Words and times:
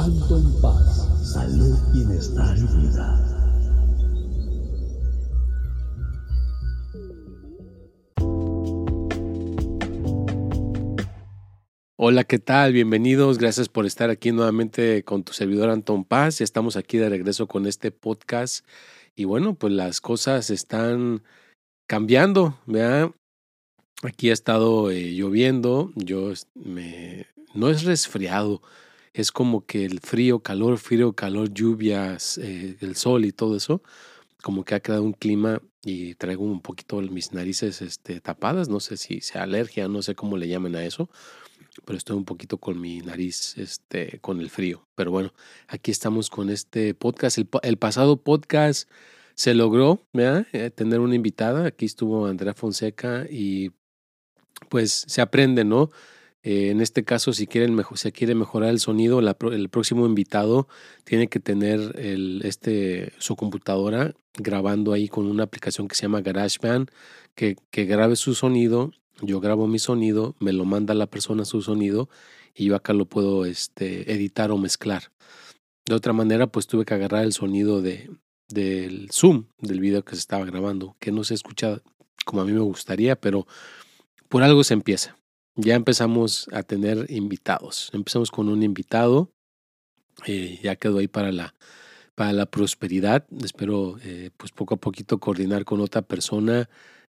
Anton 0.00 0.58
Paz, 0.62 1.30
salud, 1.34 1.78
bienestar 1.92 2.56
y 2.56 2.62
vida. 2.62 3.06
Hola, 11.96 12.24
¿qué 12.24 12.38
tal? 12.38 12.72
Bienvenidos. 12.72 13.36
Gracias 13.36 13.68
por 13.68 13.84
estar 13.84 14.08
aquí 14.08 14.32
nuevamente 14.32 15.04
con 15.04 15.22
tu 15.22 15.34
servidor 15.34 15.68
Anton 15.68 16.06
Paz. 16.06 16.38
Ya 16.38 16.44
estamos 16.44 16.76
aquí 16.76 16.96
de 16.96 17.10
regreso 17.10 17.46
con 17.46 17.66
este 17.66 17.90
podcast. 17.90 18.64
Y 19.14 19.24
bueno, 19.24 19.52
pues 19.52 19.74
las 19.74 20.00
cosas 20.00 20.48
están 20.48 21.22
cambiando, 21.86 22.58
¿verdad? 22.64 23.10
Aquí 24.02 24.30
ha 24.30 24.32
estado 24.32 24.90
eh, 24.90 25.12
lloviendo. 25.12 25.92
Yo 25.94 26.32
me. 26.54 27.26
No 27.52 27.68
es 27.68 27.82
resfriado. 27.82 28.62
Es 29.12 29.32
como 29.32 29.66
que 29.66 29.84
el 29.84 30.00
frío, 30.00 30.40
calor, 30.40 30.78
frío, 30.78 31.12
calor, 31.14 31.52
lluvias, 31.52 32.38
eh, 32.38 32.76
el 32.80 32.96
sol 32.96 33.24
y 33.24 33.32
todo 33.32 33.56
eso. 33.56 33.82
Como 34.42 34.64
que 34.64 34.74
ha 34.74 34.80
creado 34.80 35.02
un 35.02 35.12
clima 35.12 35.60
y 35.84 36.14
traigo 36.14 36.44
un 36.44 36.60
poquito 36.60 37.00
mis 37.00 37.32
narices 37.32 37.82
este, 37.82 38.20
tapadas. 38.20 38.68
No 38.68 38.80
sé 38.80 38.96
si 38.96 39.20
sea 39.20 39.42
alergia, 39.42 39.88
no 39.88 40.02
sé 40.02 40.14
cómo 40.14 40.36
le 40.36 40.48
llaman 40.48 40.76
a 40.76 40.84
eso 40.84 41.10
pero 41.84 41.96
estoy 41.96 42.16
un 42.16 42.24
poquito 42.24 42.58
con 42.58 42.80
mi 42.80 43.00
nariz, 43.00 43.56
este, 43.58 44.18
con 44.20 44.40
el 44.40 44.50
frío. 44.50 44.86
Pero 44.94 45.10
bueno, 45.10 45.32
aquí 45.68 45.90
estamos 45.90 46.30
con 46.30 46.50
este 46.50 46.94
podcast. 46.94 47.38
El, 47.62 47.76
pasado 47.78 48.22
podcast 48.22 48.88
se 49.34 49.54
logró 49.54 50.06
eh, 50.14 50.70
tener 50.74 51.00
una 51.00 51.14
invitada. 51.14 51.66
Aquí 51.66 51.86
estuvo 51.86 52.26
Andrea 52.26 52.54
Fonseca 52.54 53.26
y 53.30 53.72
pues 54.68 55.04
se 55.06 55.20
aprende, 55.20 55.64
¿no? 55.64 55.90
Eh, 56.42 56.70
en 56.70 56.80
este 56.80 57.04
caso, 57.04 57.32
si 57.32 57.46
quieren 57.46 57.78
se 57.94 58.12
quiere 58.12 58.34
mejorar 58.34 58.70
el 58.70 58.80
sonido, 58.80 59.20
el 59.20 59.68
próximo 59.68 60.06
invitado 60.06 60.68
tiene 61.04 61.28
que 61.28 61.40
tener 61.40 61.94
este, 62.42 63.12
su 63.18 63.36
computadora 63.36 64.14
grabando 64.34 64.92
ahí 64.92 65.08
con 65.08 65.26
una 65.26 65.44
aplicación 65.44 65.88
que 65.88 65.94
se 65.94 66.02
llama 66.02 66.22
GarageBand, 66.22 66.90
que, 67.34 67.56
que 67.70 67.84
grabe 67.84 68.16
su 68.16 68.34
sonido 68.34 68.92
yo 69.22 69.40
grabo 69.40 69.66
mi 69.66 69.78
sonido, 69.78 70.34
me 70.38 70.52
lo 70.52 70.64
manda 70.64 70.94
la 70.94 71.06
persona 71.06 71.44
su 71.44 71.62
sonido 71.62 72.08
y 72.54 72.66
yo 72.66 72.76
acá 72.76 72.92
lo 72.92 73.06
puedo 73.06 73.44
este, 73.44 74.12
editar 74.12 74.50
o 74.50 74.58
mezclar. 74.58 75.12
De 75.86 75.94
otra 75.94 76.12
manera, 76.12 76.46
pues 76.46 76.66
tuve 76.66 76.84
que 76.84 76.94
agarrar 76.94 77.24
el 77.24 77.32
sonido 77.32 77.82
de, 77.82 78.10
del 78.48 79.10
Zoom 79.12 79.44
del 79.58 79.80
video 79.80 80.04
que 80.04 80.14
se 80.14 80.20
estaba 80.20 80.44
grabando, 80.44 80.96
que 80.98 81.12
no 81.12 81.24
se 81.24 81.34
escucha 81.34 81.80
como 82.24 82.42
a 82.42 82.44
mí 82.44 82.52
me 82.52 82.60
gustaría, 82.60 83.16
pero 83.16 83.46
por 84.28 84.42
algo 84.42 84.64
se 84.64 84.74
empieza. 84.74 85.16
Ya 85.62 85.74
empezamos 85.74 86.48
a 86.52 86.62
tener 86.62 87.04
invitados. 87.10 87.90
Empezamos 87.92 88.30
con 88.30 88.48
un 88.48 88.62
invitado, 88.62 89.30
eh, 90.26 90.58
ya 90.62 90.76
quedó 90.76 90.98
ahí 90.98 91.08
para 91.08 91.32
la, 91.32 91.54
para 92.14 92.32
la 92.32 92.46
prosperidad. 92.46 93.26
Espero 93.44 93.98
eh, 94.02 94.30
pues 94.38 94.52
poco 94.52 94.74
a 94.74 94.76
poquito 94.78 95.18
coordinar 95.18 95.66
con 95.66 95.80
otra 95.80 96.00
persona 96.00 96.70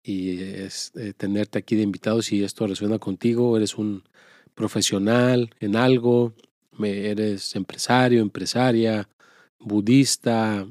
y 0.02 0.40
es, 0.40 0.90
eh, 0.96 1.12
tenerte 1.16 1.60
aquí 1.60 1.76
de 1.76 1.82
invitado 1.82 2.20
si 2.20 2.42
esto 2.42 2.66
resuena 2.66 2.98
contigo, 2.98 3.56
eres 3.56 3.76
un 3.78 4.02
profesional 4.56 5.54
en 5.60 5.76
algo, 5.76 6.34
eres 6.82 7.54
empresario, 7.54 8.22
empresaria, 8.22 9.08
budista, 9.60 10.66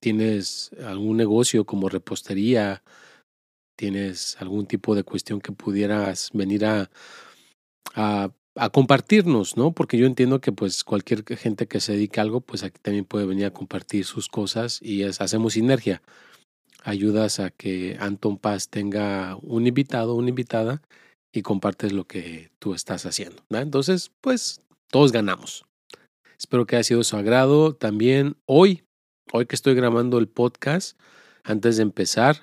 tienes 0.00 0.72
algún 0.84 1.16
negocio 1.16 1.64
como 1.64 1.88
repostería, 1.88 2.82
tienes 3.76 4.36
algún 4.40 4.66
tipo 4.66 4.94
de 4.94 5.04
cuestión 5.04 5.40
que 5.40 5.52
pudieras 5.52 6.30
venir 6.32 6.64
a, 6.64 6.90
a, 7.94 8.30
compartirnos, 8.72 9.56
¿no? 9.56 9.72
Porque 9.72 9.98
yo 9.98 10.06
entiendo 10.06 10.40
que 10.40 10.50
pues 10.50 10.82
cualquier 10.82 11.24
gente 11.36 11.68
que 11.68 11.80
se 11.80 11.92
dedique 11.92 12.20
a 12.20 12.22
algo, 12.22 12.40
pues 12.40 12.62
aquí 12.62 12.80
también 12.80 13.04
puede 13.04 13.26
venir 13.26 13.46
a 13.46 13.52
compartir 13.52 14.04
sus 14.04 14.28
cosas 14.28 14.80
y 14.82 15.04
hacemos 15.04 15.52
sinergia 15.52 16.02
ayudas 16.86 17.40
a 17.40 17.50
que 17.50 17.96
Anton 18.00 18.38
Paz 18.38 18.68
tenga 18.68 19.36
un 19.42 19.66
invitado, 19.66 20.14
una 20.14 20.28
invitada 20.28 20.82
y 21.32 21.42
compartes 21.42 21.92
lo 21.92 22.06
que 22.06 22.50
tú 22.58 22.74
estás 22.74 23.04
haciendo. 23.06 23.42
Entonces, 23.50 24.12
pues 24.20 24.62
todos 24.90 25.12
ganamos. 25.12 25.66
Espero 26.38 26.66
que 26.66 26.76
haya 26.76 26.84
sido 26.84 27.02
su 27.02 27.16
agrado. 27.16 27.74
También 27.74 28.36
hoy, 28.46 28.84
hoy 29.32 29.46
que 29.46 29.56
estoy 29.56 29.74
grabando 29.74 30.18
el 30.18 30.28
podcast, 30.28 30.98
antes 31.42 31.76
de 31.76 31.82
empezar, 31.82 32.42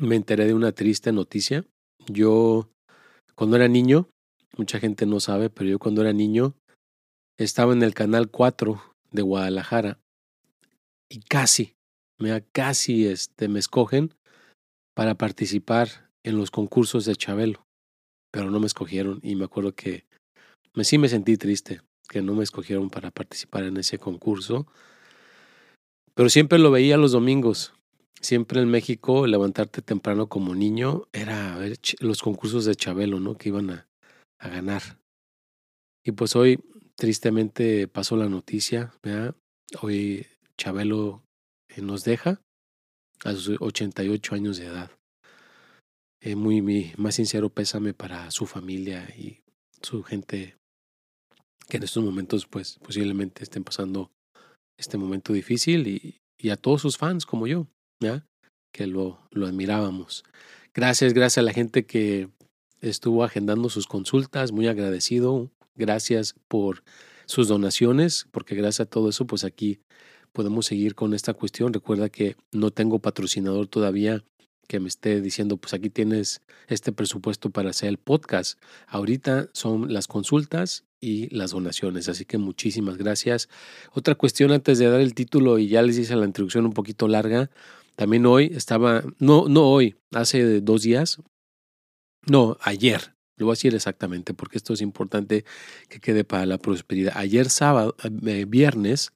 me 0.00 0.16
enteré 0.16 0.46
de 0.46 0.54
una 0.54 0.72
triste 0.72 1.12
noticia. 1.12 1.64
Yo, 2.06 2.68
cuando 3.34 3.56
era 3.56 3.68
niño, 3.68 4.08
mucha 4.56 4.80
gente 4.80 5.06
no 5.06 5.20
sabe, 5.20 5.50
pero 5.50 5.68
yo 5.68 5.78
cuando 5.78 6.00
era 6.00 6.12
niño 6.12 6.54
estaba 7.38 7.72
en 7.72 7.82
el 7.82 7.94
canal 7.94 8.30
4 8.30 8.82
de 9.12 9.22
Guadalajara 9.22 9.98
y 11.08 11.20
casi, 11.20 11.74
me 12.18 12.42
casi 12.52 13.06
este, 13.06 13.48
me 13.48 13.58
escogen 13.58 14.14
para 14.94 15.14
participar 15.16 16.10
en 16.22 16.36
los 16.36 16.50
concursos 16.50 17.04
de 17.04 17.16
Chabelo, 17.16 17.66
pero 18.30 18.50
no 18.50 18.60
me 18.60 18.66
escogieron 18.66 19.20
y 19.22 19.34
me 19.36 19.44
acuerdo 19.44 19.74
que 19.74 20.06
me, 20.74 20.84
sí 20.84 20.98
me 20.98 21.08
sentí 21.08 21.36
triste 21.36 21.82
que 22.08 22.22
no 22.22 22.34
me 22.34 22.42
escogieron 22.42 22.90
para 22.90 23.10
participar 23.10 23.64
en 23.64 23.76
ese 23.76 23.98
concurso, 23.98 24.66
pero 26.14 26.28
siempre 26.28 26.58
lo 26.58 26.70
veía 26.70 26.96
los 26.96 27.12
domingos. 27.12 27.72
Siempre 28.20 28.60
en 28.60 28.68
México 28.68 29.26
levantarte 29.26 29.80
temprano 29.80 30.28
como 30.28 30.54
niño 30.54 31.08
era 31.12 31.56
ver 31.56 31.78
los 32.00 32.22
concursos 32.22 32.66
de 32.66 32.74
Chabelo, 32.74 33.18
¿no? 33.18 33.36
Que 33.36 33.48
iban 33.48 33.70
a, 33.70 33.88
a 34.38 34.48
ganar. 34.48 34.82
Y 36.04 36.12
pues 36.12 36.36
hoy 36.36 36.58
tristemente 36.96 37.88
pasó 37.88 38.16
la 38.16 38.28
noticia, 38.28 38.92
¿verdad? 39.02 39.34
Hoy 39.80 40.26
Chabelo 40.58 41.22
eh, 41.70 41.80
nos 41.80 42.04
deja 42.04 42.42
a 43.24 43.32
sus 43.32 43.56
88 43.60 44.34
años 44.34 44.58
de 44.58 44.66
edad. 44.66 44.90
Eh, 46.22 46.36
muy, 46.36 46.60
mi 46.60 46.92
más 46.98 47.14
sincero 47.14 47.48
pésame 47.48 47.94
para 47.94 48.30
su 48.30 48.44
familia 48.44 49.08
y 49.16 49.40
su 49.80 50.02
gente 50.02 50.56
que 51.68 51.78
en 51.78 51.84
estos 51.84 52.04
momentos 52.04 52.46
pues 52.46 52.78
posiblemente 52.80 53.42
estén 53.42 53.64
pasando 53.64 54.10
este 54.78 54.98
momento 54.98 55.32
difícil 55.32 55.86
y, 55.86 56.20
y 56.38 56.50
a 56.50 56.56
todos 56.56 56.82
sus 56.82 56.98
fans 56.98 57.24
como 57.24 57.46
yo, 57.46 57.66
¿ya? 58.00 58.26
que 58.72 58.86
lo, 58.86 59.20
lo 59.30 59.46
admirábamos. 59.46 60.24
Gracias, 60.74 61.12
gracias 61.12 61.38
a 61.38 61.42
la 61.42 61.52
gente 61.52 61.84
que 61.84 62.28
estuvo 62.80 63.24
agendando 63.24 63.68
sus 63.68 63.86
consultas, 63.86 64.52
muy 64.52 64.68
agradecido. 64.68 65.50
Gracias 65.74 66.34
por 66.48 66.82
sus 67.26 67.48
donaciones, 67.48 68.26
porque 68.30 68.54
gracias 68.54 68.80
a 68.80 68.90
todo 68.90 69.08
eso, 69.08 69.26
pues 69.26 69.44
aquí 69.44 69.80
podemos 70.32 70.66
seguir 70.66 70.94
con 70.94 71.14
esta 71.14 71.34
cuestión. 71.34 71.72
Recuerda 71.72 72.08
que 72.08 72.36
no 72.52 72.70
tengo 72.70 72.98
patrocinador 72.98 73.66
todavía 73.66 74.24
que 74.70 74.78
me 74.78 74.88
esté 74.88 75.20
diciendo, 75.20 75.56
pues 75.56 75.74
aquí 75.74 75.90
tienes 75.90 76.42
este 76.68 76.92
presupuesto 76.92 77.50
para 77.50 77.70
hacer 77.70 77.88
el 77.88 77.98
podcast. 77.98 78.56
Ahorita 78.86 79.48
son 79.52 79.92
las 79.92 80.06
consultas 80.06 80.84
y 81.00 81.34
las 81.34 81.50
donaciones, 81.50 82.08
así 82.08 82.24
que 82.24 82.38
muchísimas 82.38 82.96
gracias. 82.96 83.48
Otra 83.92 84.14
cuestión 84.14 84.52
antes 84.52 84.78
de 84.78 84.88
dar 84.88 85.00
el 85.00 85.14
título 85.14 85.58
y 85.58 85.66
ya 85.66 85.82
les 85.82 85.98
hice 85.98 86.14
la 86.14 86.24
introducción 86.24 86.66
un 86.66 86.72
poquito 86.72 87.08
larga, 87.08 87.50
también 88.00 88.24
hoy 88.24 88.50
estaba, 88.54 89.04
no, 89.18 89.46
no 89.50 89.70
hoy, 89.70 89.94
hace 90.14 90.62
dos 90.62 90.80
días, 90.80 91.20
no, 92.26 92.56
ayer, 92.62 93.14
lo 93.36 93.44
voy 93.44 93.52
a 93.52 93.56
decir 93.56 93.74
exactamente 93.74 94.32
porque 94.32 94.56
esto 94.56 94.72
es 94.72 94.80
importante 94.80 95.44
que 95.90 96.00
quede 96.00 96.24
para 96.24 96.46
la 96.46 96.56
prosperidad. 96.56 97.12
Ayer 97.14 97.50
sábado, 97.50 97.94
eh, 98.02 98.46
viernes, 98.48 99.12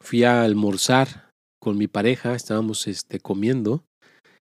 fui 0.00 0.24
a 0.24 0.42
almorzar 0.42 1.30
con 1.60 1.78
mi 1.78 1.86
pareja, 1.86 2.34
estábamos 2.34 2.88
este, 2.88 3.20
comiendo 3.20 3.84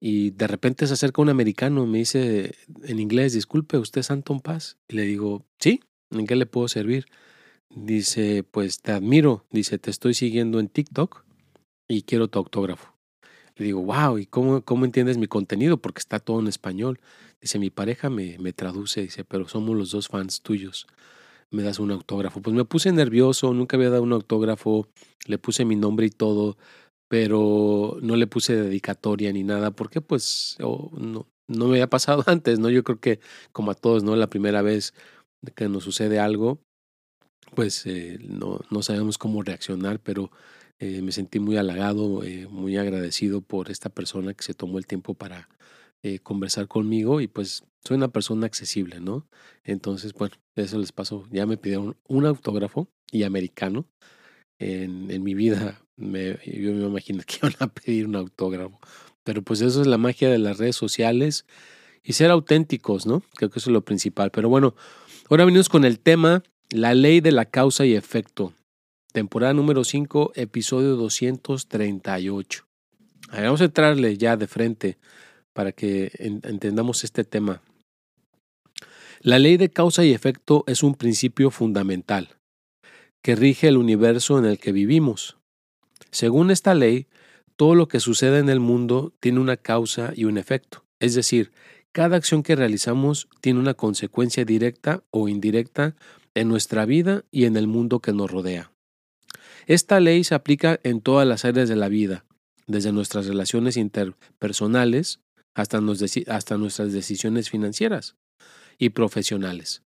Y 0.01 0.31
de 0.31 0.47
repente 0.47 0.87
se 0.87 0.93
acerca 0.93 1.21
un 1.21 1.29
americano, 1.29 1.85
me 1.85 1.99
dice 1.99 2.55
en 2.81 2.99
inglés, 2.99 3.33
disculpe, 3.33 3.77
¿usted 3.77 4.01
es 4.01 4.09
Anton 4.09 4.41
Paz? 4.41 4.79
Y 4.89 4.95
le 4.95 5.03
digo, 5.03 5.45
sí, 5.59 5.81
¿en 6.09 6.25
qué 6.25 6.35
le 6.35 6.47
puedo 6.47 6.67
servir? 6.67 7.05
Dice, 7.69 8.41
pues 8.41 8.81
te 8.81 8.91
admiro, 8.91 9.45
dice, 9.51 9.77
te 9.77 9.91
estoy 9.91 10.15
siguiendo 10.15 10.59
en 10.59 10.67
TikTok 10.67 11.23
y 11.87 12.01
quiero 12.01 12.27
tu 12.27 12.39
autógrafo. 12.39 12.94
Le 13.57 13.65
digo, 13.65 13.81
wow, 13.81 14.17
¿y 14.17 14.25
cómo, 14.25 14.61
cómo 14.63 14.85
entiendes 14.85 15.17
mi 15.17 15.27
contenido? 15.27 15.77
Porque 15.77 15.99
está 15.99 16.19
todo 16.19 16.39
en 16.39 16.47
español. 16.47 16.99
Dice, 17.41 17.59
mi 17.59 17.69
pareja 17.69 18.09
me, 18.09 18.37
me 18.39 18.53
traduce, 18.53 19.01
dice, 19.01 19.23
pero 19.23 19.47
somos 19.47 19.75
los 19.77 19.91
dos 19.91 20.07
fans 20.09 20.41
tuyos. 20.41 20.87
Me 21.51 21.63
das 21.63 21.79
un 21.79 21.91
autógrafo. 21.91 22.41
Pues 22.41 22.55
me 22.55 22.65
puse 22.65 22.91
nervioso, 22.91 23.53
nunca 23.53 23.77
había 23.77 23.89
dado 23.89 24.03
un 24.03 24.13
autógrafo, 24.13 24.87
le 25.25 25.37
puse 25.37 25.63
mi 25.63 25.75
nombre 25.75 26.07
y 26.07 26.09
todo, 26.09 26.57
pero 27.07 27.97
no 28.01 28.15
le 28.15 28.27
puse 28.27 28.55
dedicatoria 28.55 29.31
ni 29.31 29.43
nada, 29.43 29.71
porque 29.71 30.01
pues 30.01 30.57
no, 30.59 31.27
no 31.47 31.65
me 31.67 31.73
había 31.73 31.89
pasado 31.89 32.23
antes, 32.27 32.59
¿no? 32.59 32.69
Yo 32.69 32.83
creo 32.83 32.99
que 32.99 33.19
como 33.51 33.71
a 33.71 33.75
todos, 33.75 34.03
¿no? 34.03 34.15
La 34.15 34.29
primera 34.29 34.61
vez 34.61 34.93
que 35.55 35.69
nos 35.69 35.83
sucede 35.83 36.19
algo, 36.19 36.59
pues 37.55 37.85
eh, 37.85 38.17
no, 38.21 38.59
no 38.71 38.81
sabemos 38.81 39.17
cómo 39.17 39.43
reaccionar, 39.43 39.99
pero 39.99 40.31
eh, 40.79 41.01
me 41.01 41.11
sentí 41.11 41.39
muy 41.39 41.57
halagado, 41.57 42.23
eh, 42.23 42.47
muy 42.49 42.77
agradecido 42.77 43.41
por 43.41 43.71
esta 43.71 43.89
persona 43.89 44.33
que 44.33 44.43
se 44.43 44.53
tomó 44.53 44.77
el 44.77 44.87
tiempo 44.87 45.13
para 45.13 45.49
conversar 46.21 46.67
conmigo 46.67 47.19
y 47.19 47.27
pues 47.27 47.63
soy 47.83 47.97
una 47.97 48.09
persona 48.09 48.45
accesible, 48.45 48.99
¿no? 48.99 49.27
Entonces, 49.63 50.13
bueno, 50.13 50.35
eso 50.55 50.77
les 50.77 50.91
pasó. 50.91 51.27
Ya 51.31 51.47
me 51.47 51.57
pidieron 51.57 51.97
un 52.07 52.27
autógrafo 52.27 52.87
y 53.11 53.23
americano. 53.23 53.87
En, 54.59 55.09
en 55.09 55.23
mi 55.23 55.33
vida 55.33 55.81
me, 55.95 56.37
yo 56.45 56.73
me 56.73 56.85
imagino 56.85 57.23
que 57.25 57.37
iban 57.41 57.55
a 57.59 57.67
pedir 57.67 58.07
un 58.07 58.15
autógrafo. 58.15 58.79
Pero 59.23 59.41
pues 59.41 59.61
eso 59.61 59.81
es 59.81 59.87
la 59.87 59.97
magia 59.97 60.29
de 60.29 60.37
las 60.37 60.57
redes 60.57 60.75
sociales 60.75 61.45
y 62.03 62.13
ser 62.13 62.29
auténticos, 62.29 63.05
¿no? 63.05 63.23
Creo 63.35 63.49
que 63.49 63.59
eso 63.59 63.69
es 63.69 63.73
lo 63.73 63.83
principal. 63.83 64.31
Pero 64.31 64.49
bueno, 64.49 64.75
ahora 65.29 65.45
venimos 65.45 65.69
con 65.69 65.85
el 65.85 65.99
tema, 65.99 66.43
la 66.69 66.93
ley 66.93 67.21
de 67.21 67.31
la 67.31 67.45
causa 67.45 67.85
y 67.85 67.95
efecto. 67.95 68.53
Temporada 69.15 69.53
número 69.53 69.85
5, 69.85 70.33
episodio 70.35 70.97
238. 70.97 72.65
vamos 73.31 73.61
a 73.61 73.63
entrarle 73.63 74.17
ya 74.17 74.35
de 74.35 74.45
frente 74.45 74.97
para 75.53 75.71
que 75.71 76.11
entendamos 76.19 77.05
este 77.05 77.23
tema. 77.23 77.61
La 79.21 79.39
ley 79.39 79.55
de 79.55 79.69
causa 79.69 80.03
y 80.03 80.11
efecto 80.11 80.65
es 80.67 80.83
un 80.83 80.95
principio 80.95 81.49
fundamental 81.49 82.35
que 83.23 83.37
rige 83.37 83.69
el 83.69 83.77
universo 83.77 84.37
en 84.37 84.43
el 84.43 84.59
que 84.59 84.73
vivimos. 84.73 85.37
Según 86.11 86.51
esta 86.51 86.73
ley, 86.73 87.07
todo 87.55 87.73
lo 87.73 87.87
que 87.87 88.01
sucede 88.01 88.39
en 88.39 88.49
el 88.49 88.59
mundo 88.59 89.13
tiene 89.21 89.39
una 89.39 89.55
causa 89.55 90.11
y 90.13 90.25
un 90.25 90.37
efecto. 90.37 90.83
Es 90.99 91.15
decir, 91.15 91.53
cada 91.93 92.17
acción 92.17 92.43
que 92.43 92.57
realizamos 92.57 93.29
tiene 93.39 93.61
una 93.61 93.75
consecuencia 93.75 94.43
directa 94.43 95.05
o 95.09 95.29
indirecta 95.29 95.95
en 96.33 96.49
nuestra 96.49 96.83
vida 96.83 97.23
y 97.31 97.45
en 97.45 97.55
el 97.55 97.67
mundo 97.67 98.01
que 98.01 98.11
nos 98.11 98.29
rodea. 98.29 98.74
Esta 99.65 99.99
ley 99.99 100.23
se 100.23 100.35
aplica 100.35 100.79
en 100.83 101.01
todas 101.01 101.27
las 101.27 101.45
áreas 101.45 101.69
de 101.69 101.75
la 101.75 101.89
vida, 101.89 102.25
desde 102.67 102.91
nuestras 102.91 103.27
relaciones 103.27 103.77
interpersonales 103.77 105.19
hasta, 105.53 105.79
nuestras 105.79 106.91
decisiones 106.91 107.49
financieras 107.49 108.15
y 108.77 108.89
profesionales. 108.89 109.83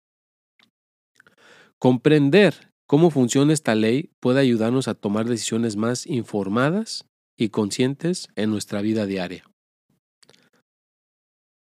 Comprender 1.79 2.75
Cómo 2.87 3.11
funciona 3.11 3.55
esta 3.55 3.75
ley 3.75 4.11
puede 4.21 4.41
ayudarnos 4.41 4.88
a 4.88 4.94
tomar 4.94 5.26
decisiones 5.26 5.77
más 5.77 6.06
informadas 6.06 7.06
y 7.38 7.49
conscientes 7.49 8.29
en 8.37 8.50
nuestra 8.50 8.82
vida 8.82 9.06
diaria. 9.06 9.44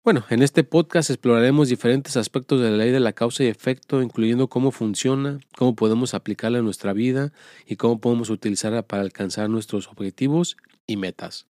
Bueno, 0.03 0.25
en 0.29 0.41
este 0.41 0.63
podcast 0.63 1.09
exploraremos 1.09 1.69
diferentes 1.69 2.17
aspectos 2.17 2.61
de 2.61 2.71
la 2.71 2.77
ley 2.77 2.91
de 2.91 2.99
la 2.99 3.13
causa 3.13 3.43
y 3.43 3.47
efecto, 3.47 4.01
incluyendo 4.01 4.47
cómo 4.47 4.71
funciona, 4.71 5.39
cómo 5.57 5.75
podemos 5.75 6.13
aplicarla 6.13 6.59
en 6.59 6.65
nuestra 6.65 6.93
vida 6.93 7.31
y 7.65 7.75
cómo 7.75 7.99
podemos 7.99 8.29
utilizarla 8.29 8.81
para 8.81 9.01
alcanzar 9.01 9.49
nuestros 9.49 9.87
objetivos 9.87 10.57
y 10.87 10.97
metas. 10.97 11.47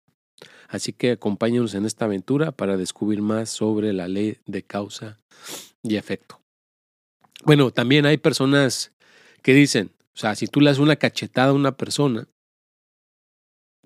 Así 0.68 0.94
que 0.94 1.12
acompáñenos 1.12 1.74
en 1.74 1.86
esta 1.86 2.06
aventura 2.06 2.52
para 2.52 2.78
descubrir 2.78 3.22
más 3.22 3.50
sobre 3.50 3.94
la 3.94 4.08
ley 4.08 4.38
de 4.46 4.64
causa 4.64 5.20
y 5.82 5.96
efecto. 5.96 6.42
Bueno, 7.46 7.72
también 7.72 8.06
hay 8.06 8.18
personas 8.18 8.94
¿Qué 9.44 9.54
dicen? 9.54 9.92
O 10.16 10.18
sea, 10.18 10.36
si 10.36 10.48
tú 10.48 10.62
le 10.62 10.70
das 10.70 10.80
una 10.80 10.96
cachetada 10.96 11.50
a 11.50 11.54
una 11.54 11.76
persona, 11.76 12.28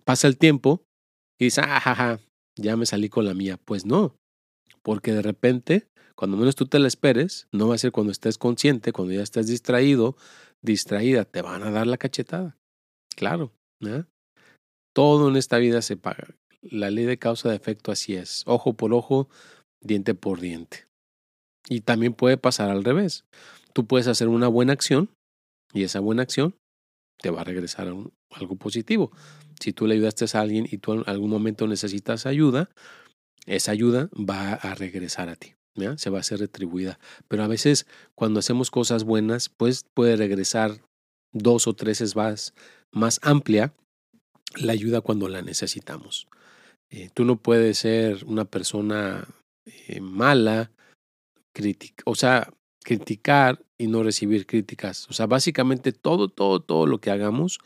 pasa 0.05 0.27
el 0.27 0.37
tiempo 0.37 0.85
y 1.39 1.45
dices, 1.45 1.63
ah, 1.67 1.79
ja, 1.79 2.19
ya 2.55 2.77
me 2.77 2.85
salí 2.85 3.09
con 3.09 3.25
la 3.25 3.33
mía. 3.33 3.57
Pues 3.65 3.83
no, 3.83 4.15
porque 4.87 5.11
de 5.11 5.21
repente, 5.21 5.89
cuando 6.15 6.37
menos 6.37 6.55
tú 6.55 6.65
te 6.65 6.79
la 6.79 6.87
esperes, 6.87 7.49
no 7.51 7.67
va 7.67 7.75
a 7.75 7.77
ser 7.77 7.91
cuando 7.91 8.13
estés 8.13 8.37
consciente, 8.37 8.93
cuando 8.93 9.13
ya 9.13 9.21
estés 9.21 9.47
distraído, 9.47 10.15
distraída, 10.61 11.25
te 11.25 11.41
van 11.41 11.61
a 11.63 11.71
dar 11.71 11.87
la 11.87 11.97
cachetada. 11.97 12.55
Claro, 13.13 13.51
¿eh? 13.81 14.05
todo 14.95 15.27
en 15.27 15.35
esta 15.35 15.57
vida 15.57 15.81
se 15.81 15.97
paga. 15.97 16.29
La 16.61 16.89
ley 16.89 17.03
de 17.03 17.19
causa 17.19 17.49
de 17.49 17.57
efecto 17.57 17.91
así 17.91 18.15
es, 18.15 18.43
ojo 18.45 18.75
por 18.75 18.93
ojo, 18.93 19.27
diente 19.83 20.15
por 20.15 20.39
diente. 20.39 20.87
Y 21.67 21.81
también 21.81 22.13
puede 22.13 22.37
pasar 22.37 22.69
al 22.69 22.85
revés. 22.85 23.25
Tú 23.73 23.87
puedes 23.87 24.07
hacer 24.07 24.29
una 24.29 24.47
buena 24.47 24.71
acción 24.71 25.09
y 25.73 25.83
esa 25.83 25.99
buena 25.99 26.21
acción 26.21 26.55
te 27.17 27.29
va 27.29 27.41
a 27.41 27.43
regresar 27.43 27.93
algo 28.29 28.55
positivo. 28.55 29.11
Si 29.59 29.73
tú 29.73 29.85
le 29.85 29.95
ayudaste 29.95 30.25
a 30.37 30.39
alguien 30.39 30.65
y 30.71 30.77
tú 30.77 30.93
en 30.93 31.03
algún 31.07 31.29
momento 31.29 31.67
necesitas 31.67 32.25
ayuda, 32.25 32.69
esa 33.47 33.71
ayuda 33.71 34.09
va 34.13 34.53
a 34.53 34.75
regresar 34.75 35.29
a 35.29 35.35
ti. 35.35 35.55
Se 35.97 36.09
va 36.09 36.19
a 36.19 36.23
ser 36.23 36.39
retribuida. 36.39 36.99
Pero 37.27 37.43
a 37.43 37.47
veces 37.47 37.85
cuando 38.15 38.39
hacemos 38.39 38.71
cosas 38.71 39.03
buenas, 39.03 39.49
pues 39.49 39.85
puede 39.93 40.15
regresar 40.15 40.81
dos 41.31 41.67
o 41.67 41.73
tres 41.73 41.99
veces 41.99 42.53
más, 42.91 43.19
amplia 43.21 43.73
la 44.55 44.73
ayuda 44.73 45.01
cuando 45.01 45.27
la 45.29 45.41
necesitamos. 45.41 46.27
Eh, 46.89 47.09
tú 47.13 47.25
no 47.25 47.35
puedes 47.35 47.79
ser 47.79 48.23
una 48.25 48.45
persona 48.45 49.27
eh, 49.65 49.99
mala, 49.99 50.71
o 52.05 52.15
sea, 52.15 52.53
criticar 52.83 53.63
y 53.77 53.87
no 53.87 54.03
recibir 54.03 54.45
críticas. 54.47 55.07
O 55.09 55.13
sea, 55.13 55.27
básicamente 55.27 55.91
todo, 55.91 56.29
todo, 56.29 56.61
todo 56.61 56.87
lo 56.87 56.99
que 56.99 57.11
hagamos, 57.11 57.59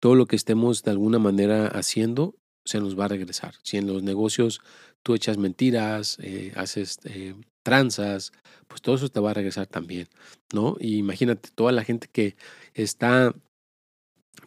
todo 0.00 0.14
lo 0.14 0.26
que 0.26 0.36
estemos 0.36 0.82
de 0.82 0.90
alguna 0.90 1.18
manera 1.18 1.68
haciendo, 1.68 2.34
se 2.64 2.80
nos 2.80 2.98
va 2.98 3.04
a 3.04 3.08
regresar. 3.08 3.54
Si 3.62 3.76
en 3.76 3.86
los 3.86 4.02
negocios 4.02 4.60
tú 5.02 5.14
echas 5.14 5.38
mentiras, 5.38 6.18
eh, 6.20 6.52
haces 6.56 6.98
eh, 7.04 7.34
tranzas, 7.62 8.32
pues 8.66 8.82
todo 8.82 8.96
eso 8.96 9.08
te 9.08 9.20
va 9.20 9.30
a 9.30 9.34
regresar 9.34 9.66
también, 9.66 10.08
¿no? 10.52 10.76
Y 10.80 10.96
imagínate 10.96 11.50
toda 11.54 11.72
la 11.72 11.84
gente 11.84 12.08
que 12.10 12.36
está 12.74 13.34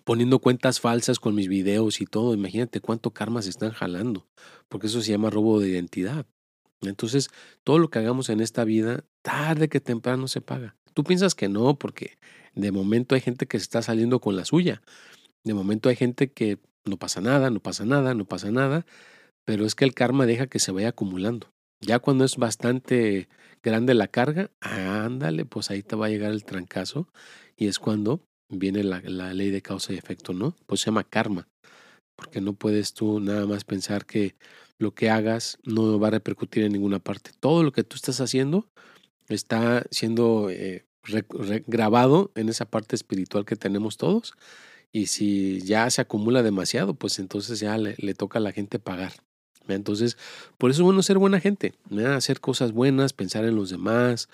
poniendo 0.04 0.40
cuentas 0.40 0.80
falsas 0.80 1.20
con 1.20 1.36
mis 1.36 1.48
videos 1.48 2.02
y 2.02 2.06
todo, 2.06 2.34
imagínate 2.34 2.80
cuánto 2.80 3.12
karma 3.12 3.42
se 3.42 3.50
están 3.50 3.72
jalando, 3.72 4.28
porque 4.70 4.88
eso 4.88 5.02
se 5.02 5.12
llama 5.12 5.30
robo 5.30 5.60
de 5.60 5.70
identidad. 5.70 6.26
Entonces, 6.82 7.30
todo 7.64 7.78
lo 7.78 7.90
que 7.90 8.00
hagamos 8.00 8.30
en 8.30 8.42
esta 8.42 8.64
vida, 8.64 9.04
tarde 9.22 9.70
que 9.70 9.80
temprano 9.80 10.28
se 10.28 10.42
paga. 10.42 10.76
Tú 10.94 11.04
piensas 11.04 11.36
que 11.36 11.48
no, 11.48 11.78
porque 11.78 12.18
de 12.56 12.72
momento 12.72 13.16
hay 13.16 13.22
gente 13.22 13.46
que 13.46 13.60
se 13.60 13.64
está 13.64 13.82
saliendo 13.82 14.20
con 14.20 14.36
la 14.36 14.46
suya. 14.46 14.82
De 15.44 15.54
momento 15.54 15.90
hay 15.90 15.96
gente 15.96 16.32
que 16.32 16.60
no 16.86 16.98
pasa 16.98 17.22
nada, 17.22 17.50
no 17.50 17.60
pasa 17.60 17.86
nada, 17.86 18.14
no 18.14 18.26
pasa 18.26 18.52
nada, 18.52 18.86
pero 19.46 19.66
es 19.66 19.76
que 19.76 19.86
el 19.86 19.94
karma 19.94 20.26
deja 20.26 20.48
que 20.48 20.60
se 20.60 20.72
vaya 20.72 20.90
acumulando. 20.90 21.52
Ya 21.80 22.00
cuando 22.00 22.26
es 22.26 22.38
bastante 22.38 23.28
grande 23.64 23.94
la 23.94 24.08
carga, 24.08 24.52
ándale, 24.60 25.46
pues 25.46 25.72
ahí 25.72 25.82
te 25.82 25.96
va 25.96 26.08
a 26.08 26.10
llegar 26.10 26.32
el 26.32 26.44
trancazo 26.44 27.08
y 27.56 27.68
es 27.68 27.80
cuando 27.80 28.22
viene 28.50 28.84
la, 28.84 29.02
la 29.02 29.34
ley 29.34 29.50
de 29.50 29.62
causa 29.62 29.94
y 29.94 29.98
efecto, 29.98 30.34
¿no? 30.34 30.56
Pues 30.68 30.82
se 30.82 30.88
llama 30.88 31.04
karma, 31.04 31.48
porque 32.16 32.42
no 32.42 32.54
puedes 32.54 32.94
tú 32.94 33.20
nada 33.20 33.48
más 33.48 33.64
pensar 33.64 34.06
que 34.06 34.36
lo 34.78 34.94
que 34.94 35.10
hagas 35.10 35.58
no 35.64 36.00
va 36.00 36.10
a 36.10 36.12
repercutir 36.12 36.64
en 36.64 36.74
ninguna 36.74 37.00
parte. 37.00 37.32
Todo 37.40 37.64
lo 37.64 37.72
que 37.72 37.84
tú 37.84 37.96
estás 37.96 38.20
haciendo 38.20 38.68
está 39.30 39.84
siendo 39.92 40.50
eh, 40.50 40.86
grabado 41.68 42.32
en 42.36 42.50
esa 42.50 42.66
parte 42.66 42.96
espiritual 42.96 43.46
que 43.46 43.56
tenemos 43.56 43.98
todos. 43.98 44.34
Y 44.92 45.06
si 45.06 45.62
ya 45.62 45.90
se 45.90 46.02
acumula 46.02 46.44
demasiado, 46.44 46.96
pues 46.96 47.20
entonces 47.20 47.60
ya 47.60 47.78
le, 47.78 48.14
toca 48.14 48.40
a 48.40 48.42
la 48.42 48.52
gente 48.52 48.78
pagar. 48.78 49.14
Entonces, 49.68 50.18
por 50.58 50.72
eso 50.72 50.82
es 50.82 50.86
bueno 50.86 51.04
ser 51.04 51.18
buena 51.18 51.40
gente, 51.40 51.74
hacer 52.08 52.40
cosas 52.40 52.72
buenas, 52.72 53.14
pensar 53.14 53.46
en 53.46 53.56
los 53.56 53.70
demás, 53.70 54.30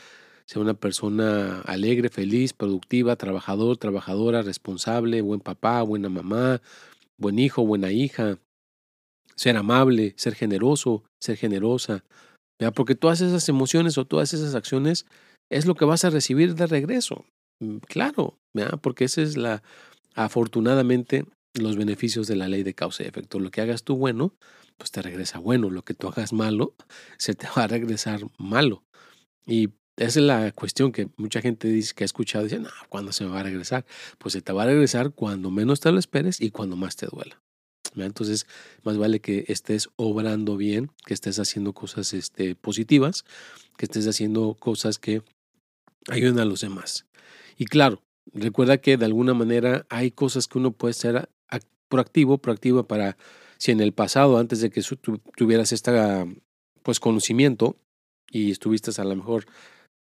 ser 0.46 0.62
una 0.62 0.74
persona 0.74 1.62
alegre, 1.62 2.10
feliz, 2.10 2.54
productiva, 2.54 3.16
trabajador, 3.16 3.78
trabajadora, 3.78 4.42
responsable, 4.42 5.22
buen 5.22 5.42
papá, 5.42 5.82
buena 5.82 6.10
mamá, 6.10 6.62
buen 7.18 7.38
hijo, 7.38 7.66
buena 7.66 7.92
hija, 7.92 8.38
ser 9.36 9.58
amable, 9.58 10.14
ser 10.18 10.36
generoso, 10.36 11.04
ser 11.22 11.38
generosa, 11.38 12.04
porque 12.74 12.96
todas 12.96 13.22
esas 13.22 13.48
emociones 13.50 13.98
o 13.98 14.06
todas 14.06 14.34
esas 14.34 14.56
acciones 14.56 15.06
es 15.50 15.66
lo 15.66 15.76
que 15.76 15.86
vas 15.86 16.06
a 16.06 16.10
recibir 16.10 16.56
de 16.56 16.68
regreso. 16.68 17.26
Mm, 17.60 17.78
claro, 17.78 18.38
porque 18.82 19.06
esa 19.06 19.22
es 19.22 19.38
la, 19.38 19.64
afortunadamente, 20.16 21.26
los 21.58 21.78
beneficios 21.78 22.28
de 22.28 22.36
la 22.36 22.48
ley 22.48 22.64
de 22.64 22.74
causa 22.74 23.04
y 23.04 23.08
efecto. 23.08 23.40
Lo 23.40 23.52
que 23.52 23.62
hagas 23.62 23.84
tú 23.84 23.96
bueno, 23.96 24.34
pues 24.78 24.92
te 24.92 25.02
regresa 25.02 25.40
bueno. 25.40 25.70
Lo 25.70 25.84
que 25.84 25.94
tú 25.94 26.08
hagas 26.08 26.34
malo, 26.34 26.76
se 27.18 27.34
te 27.34 27.48
va 27.56 27.64
a 27.64 27.68
regresar 27.68 28.22
malo. 28.38 28.84
Y 29.46 29.70
esa 29.98 30.20
es 30.20 30.26
la 30.26 30.52
cuestión 30.52 30.92
que 30.92 31.10
mucha 31.18 31.42
gente 31.42 31.68
dice 31.68 31.94
que 31.96 32.04
ha 32.04 32.06
escuchado, 32.06 32.44
dice, 32.44 32.60
no, 32.60 32.70
¿cuándo 32.90 33.12
se 33.12 33.26
me 33.26 33.32
va 33.32 33.40
a 33.40 33.44
regresar? 33.44 33.86
Pues 34.18 34.34
se 34.34 34.42
te 34.42 34.54
va 34.54 34.64
a 34.64 34.68
regresar 34.68 35.12
cuando 35.12 35.50
menos 35.52 35.80
te 35.80 35.92
lo 35.92 36.00
esperes 36.00 36.40
y 36.40 36.52
cuando 36.52 36.76
más 36.76 36.96
te 36.96 37.08
duela. 37.08 37.42
Entonces, 37.96 38.46
más 38.84 38.98
vale 38.98 39.22
que 39.22 39.46
estés 39.48 39.90
obrando 39.96 40.58
bien, 40.58 40.92
que 41.06 41.14
estés 41.14 41.40
haciendo 41.40 41.74
cosas 41.74 42.14
este, 42.14 42.56
positivas, 42.56 43.26
que 43.78 43.86
estés 43.86 44.08
haciendo 44.08 44.56
cosas 44.60 45.00
que 45.00 45.24
ayuden 46.10 46.40
a 46.40 46.46
los 46.46 46.62
demás. 46.62 47.06
Y 47.58 47.66
claro, 47.66 48.04
recuerda 48.34 48.78
que 48.78 48.98
de 48.98 49.06
alguna 49.06 49.34
manera 49.34 49.86
hay 49.90 50.12
cosas 50.12 50.48
que 50.48 50.58
uno 50.58 50.72
puede 50.72 50.94
ser 50.94 51.30
proactivo, 51.90 52.38
proactiva 52.38 52.88
para, 52.88 53.18
si 53.58 53.72
en 53.72 53.80
el 53.80 53.94
pasado, 53.94 54.38
antes 54.38 54.60
de 54.62 54.70
que 54.70 54.82
tuvieras 55.36 55.72
este 55.72 55.92
pues, 56.84 57.00
conocimiento 57.00 57.78
y 58.30 58.52
estuviste 58.52 58.92
a 59.00 59.06
lo 59.06 59.16
mejor 59.16 59.46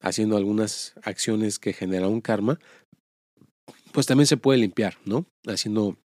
haciendo 0.00 0.37
algunas 0.37 0.94
acciones 1.02 1.59
que 1.59 1.73
generan 1.73 2.11
un 2.11 2.21
karma, 2.21 2.59
pues 3.92 4.06
también 4.06 4.26
se 4.26 4.37
puede 4.37 4.59
limpiar, 4.59 4.99
¿no? 5.04 5.26
Haciendo 5.47 5.97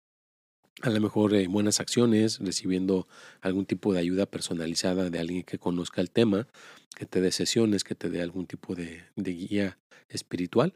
a 0.81 0.89
lo 0.89 1.01
mejor 1.01 1.33
eh, 1.33 1.47
buenas 1.47 1.79
acciones, 1.79 2.39
recibiendo 2.39 3.07
algún 3.41 3.65
tipo 3.65 3.93
de 3.93 3.99
ayuda 3.99 4.25
personalizada 4.25 5.09
de 5.09 5.19
alguien 5.19 5.43
que 5.43 5.59
conozca 5.59 6.01
el 6.01 6.09
tema, 6.09 6.47
que 6.95 7.05
te 7.05 7.21
dé 7.21 7.31
sesiones, 7.31 7.83
que 7.83 7.95
te 7.95 8.09
dé 8.09 8.21
algún 8.21 8.45
tipo 8.45 8.75
de, 8.75 9.03
guía 9.15 9.77
espiritual, 10.07 10.73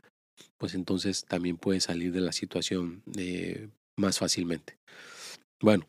pues 0.57 0.73
entonces 0.73 1.25
también 1.25 1.57
puedes 1.57 1.85
salir 1.85 2.11
de 2.11 2.21
la 2.21 2.31
situación 2.31 3.03
eh, 3.17 3.69
más 3.97 4.19
fácilmente. 4.19 4.77
Bueno, 5.61 5.87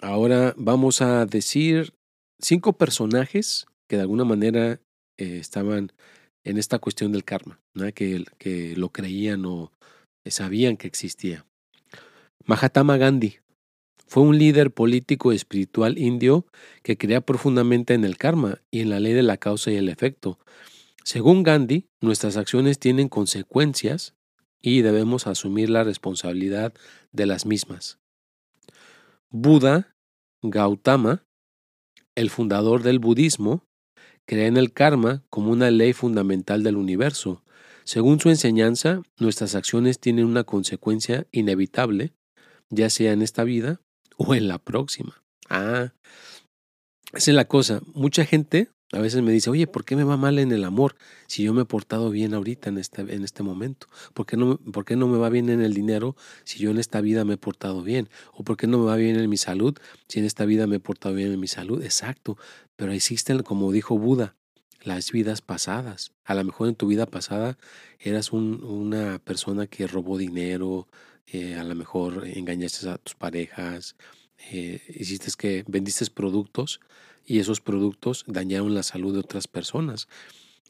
ahora 0.00 0.54
vamos 0.56 1.02
a 1.02 1.26
decir 1.26 1.92
cinco 2.40 2.72
personajes 2.72 3.66
que 3.88 3.96
de 3.96 4.02
alguna 4.02 4.24
manera 4.24 4.80
eh, 5.18 5.38
estaban 5.38 5.92
en 6.44 6.58
esta 6.58 6.78
cuestión 6.78 7.12
del 7.12 7.24
karma, 7.24 7.60
que, 7.94 8.24
que 8.38 8.74
lo 8.76 8.90
creían 8.90 9.44
o 9.44 9.72
sabían 10.26 10.76
que 10.76 10.86
existía. 10.86 11.44
Mahatma 12.46 12.96
Gandhi 12.96 13.38
fue 14.10 14.24
un 14.24 14.38
líder 14.38 14.72
político 14.72 15.32
y 15.32 15.36
espiritual 15.36 15.96
indio 15.96 16.44
que 16.82 16.96
creía 16.96 17.20
profundamente 17.20 17.94
en 17.94 18.04
el 18.04 18.16
karma 18.16 18.60
y 18.70 18.80
en 18.80 18.90
la 18.90 18.98
ley 18.98 19.12
de 19.12 19.22
la 19.22 19.36
causa 19.36 19.70
y 19.70 19.76
el 19.76 19.88
efecto. 19.88 20.36
Según 21.04 21.42
Gandhi, 21.42 21.88
nuestras 22.00 22.36
acciones 22.36 22.78
tienen 22.78 23.08
consecuencias 23.08 24.14
y 24.60 24.82
debemos 24.82 25.26
asumir 25.26 25.70
la 25.70 25.84
responsabilidad 25.84 26.74
de 27.12 27.26
las 27.26 27.46
mismas. 27.46 27.98
Buda 29.30 29.96
Gautama, 30.42 31.24
el 32.14 32.30
fundador 32.30 32.82
del 32.82 32.98
budismo, 32.98 33.64
cree 34.26 34.46
en 34.46 34.56
el 34.56 34.72
karma 34.72 35.22
como 35.30 35.50
una 35.50 35.70
ley 35.70 35.92
fundamental 35.92 36.62
del 36.62 36.76
universo. 36.76 37.42
Según 37.84 38.20
su 38.20 38.28
enseñanza, 38.28 39.02
nuestras 39.18 39.54
acciones 39.54 39.98
tienen 39.98 40.26
una 40.26 40.44
consecuencia 40.44 41.26
inevitable, 41.32 42.12
ya 42.68 42.90
sea 42.90 43.12
en 43.12 43.22
esta 43.22 43.44
vida 43.44 43.80
o 44.16 44.34
en 44.34 44.48
la 44.48 44.58
próxima. 44.58 45.22
Ah, 45.48 45.92
esa 47.12 47.30
es 47.30 47.34
la 47.34 47.46
cosa. 47.46 47.80
Mucha 47.94 48.24
gente 48.24 48.70
a 48.92 48.98
veces 48.98 49.22
me 49.22 49.30
dice, 49.30 49.50
oye, 49.50 49.66
¿por 49.66 49.84
qué 49.84 49.94
me 49.94 50.04
va 50.04 50.16
mal 50.16 50.38
en 50.38 50.50
el 50.50 50.64
amor 50.64 50.96
si 51.26 51.44
yo 51.44 51.54
me 51.54 51.62
he 51.62 51.64
portado 51.64 52.10
bien 52.10 52.34
ahorita 52.34 52.70
en 52.70 52.78
este, 52.78 53.02
en 53.02 53.22
este 53.22 53.42
momento? 53.42 53.86
¿Por 54.14 54.26
qué, 54.26 54.36
no, 54.36 54.56
¿Por 54.58 54.84
qué 54.84 54.96
no 54.96 55.06
me 55.06 55.16
va 55.16 55.28
bien 55.28 55.48
en 55.48 55.60
el 55.60 55.74
dinero 55.74 56.16
si 56.44 56.58
yo 56.58 56.70
en 56.70 56.78
esta 56.78 57.00
vida 57.00 57.24
me 57.24 57.34
he 57.34 57.36
portado 57.36 57.82
bien? 57.82 58.08
¿O 58.32 58.42
por 58.42 58.56
qué 58.56 58.66
no 58.66 58.78
me 58.78 58.86
va 58.86 58.96
bien 58.96 59.16
en 59.16 59.30
mi 59.30 59.36
salud 59.36 59.76
si 60.08 60.18
en 60.18 60.24
esta 60.24 60.44
vida 60.44 60.66
me 60.66 60.76
he 60.76 60.80
portado 60.80 61.14
bien 61.14 61.32
en 61.32 61.38
mi 61.38 61.46
salud? 61.46 61.82
Exacto, 61.82 62.36
pero 62.74 62.92
existen, 62.92 63.42
como 63.42 63.70
dijo 63.70 63.96
Buda, 63.96 64.34
las 64.82 65.12
vidas 65.12 65.40
pasadas. 65.40 66.12
A 66.24 66.34
lo 66.34 66.44
mejor 66.44 66.68
en 66.68 66.74
tu 66.74 66.88
vida 66.88 67.06
pasada 67.06 67.58
eras 67.98 68.32
un, 68.32 68.64
una 68.64 69.18
persona 69.18 69.66
que 69.66 69.86
robó 69.86 70.18
dinero, 70.18 70.88
eh, 71.26 71.54
a 71.54 71.62
lo 71.62 71.76
mejor 71.76 72.26
engañaste 72.26 72.88
a 72.88 72.98
tus 72.98 73.14
parejas, 73.14 73.94
eh, 74.50 74.80
hiciste 74.88 75.30
que 75.36 75.64
vendiste 75.66 76.04
productos 76.10 76.80
y 77.26 77.38
esos 77.38 77.60
productos 77.60 78.24
dañaron 78.26 78.74
la 78.74 78.82
salud 78.82 79.12
de 79.12 79.20
otras 79.20 79.46
personas. 79.46 80.08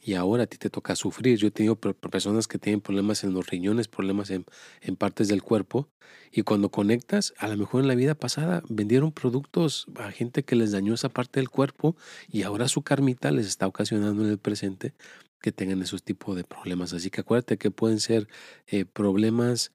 Y 0.03 0.15
ahora 0.15 0.43
a 0.43 0.47
ti 0.47 0.57
te 0.57 0.71
toca 0.71 0.95
sufrir. 0.95 1.37
Yo 1.37 1.47
he 1.47 1.51
tenido 1.51 1.75
personas 1.75 2.47
que 2.47 2.57
tienen 2.57 2.81
problemas 2.81 3.23
en 3.23 3.33
los 3.33 3.47
riñones, 3.47 3.87
problemas 3.87 4.31
en, 4.31 4.45
en 4.81 4.95
partes 4.95 5.27
del 5.27 5.43
cuerpo. 5.43 5.89
Y 6.31 6.41
cuando 6.41 6.69
conectas, 6.69 7.33
a 7.37 7.47
lo 7.47 7.57
mejor 7.57 7.81
en 7.81 7.87
la 7.87 7.95
vida 7.95 8.15
pasada 8.15 8.63
vendieron 8.67 9.11
productos 9.11 9.85
a 9.95 10.11
gente 10.11 10.43
que 10.43 10.55
les 10.55 10.71
dañó 10.71 10.95
esa 10.95 11.09
parte 11.09 11.39
del 11.39 11.49
cuerpo 11.49 11.95
y 12.29 12.43
ahora 12.43 12.67
su 12.67 12.81
carmita 12.81 13.29
les 13.31 13.45
está 13.45 13.67
ocasionando 13.67 14.23
en 14.23 14.31
el 14.31 14.39
presente 14.39 14.93
que 15.41 15.51
tengan 15.51 15.81
esos 15.81 16.03
tipos 16.03 16.35
de 16.35 16.43
problemas. 16.43 16.93
Así 16.93 17.09
que 17.09 17.21
acuérdate 17.21 17.57
que 17.57 17.71
pueden 17.71 17.99
ser 17.99 18.27
eh, 18.67 18.85
problemas 18.85 19.71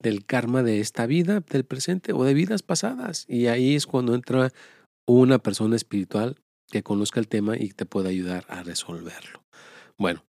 del 0.00 0.24
karma 0.24 0.62
de 0.62 0.80
esta 0.80 1.06
vida, 1.06 1.40
del 1.40 1.64
presente 1.64 2.12
o 2.12 2.24
de 2.24 2.34
vidas 2.34 2.62
pasadas. 2.62 3.24
Y 3.28 3.46
ahí 3.46 3.74
es 3.74 3.86
cuando 3.86 4.14
entra 4.14 4.52
una 5.06 5.38
persona 5.38 5.76
espiritual 5.76 6.36
que 6.70 6.82
conozca 6.82 7.20
el 7.20 7.28
tema 7.28 7.56
y 7.56 7.70
te 7.70 7.86
pueda 7.86 8.10
ayudar 8.10 8.44
a 8.48 8.62
resolverlo. 8.62 9.42
Bueno, 9.96 10.24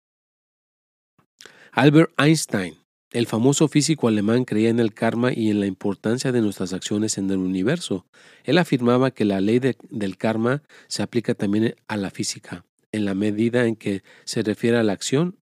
Albert 1.72 2.12
Einstein, 2.18 2.76
el 3.12 3.28
famoso 3.28 3.68
físico 3.68 4.08
alemán, 4.08 4.46
creía 4.46 4.70
en 4.70 4.80
el 4.80 4.94
karma 4.94 5.32
y 5.34 5.50
en 5.50 5.60
la 5.60 5.68
importancia 5.68 6.32
de 6.32 6.42
nuestras 6.42 6.74
acciones 6.74 7.18
en 7.18 7.30
el 7.30 7.38
universo. 7.38 8.06
Él 8.44 8.58
afirmaba 8.58 9.12
que 9.12 9.26
la 9.26 9.42
ley 9.42 9.60
del 9.60 10.18
karma 10.18 10.64
se 10.88 11.04
aplica 11.04 11.36
también 11.36 11.76
a 11.88 11.98
la 11.98 12.10
física, 12.10 12.66
en 12.92 13.06
la 13.06 13.14
medida 13.14 13.66
en 13.66 13.76
que 13.76 14.04
se 14.26 14.42
refiere 14.44 14.78
a 14.78 14.84
la 14.84 14.94
acción 14.94 15.38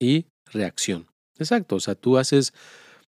y 0.00 0.26
reacción. 0.46 1.06
Exacto, 1.38 1.76
o 1.76 1.80
sea, 1.80 1.94
tú 1.94 2.18
haces, 2.18 2.52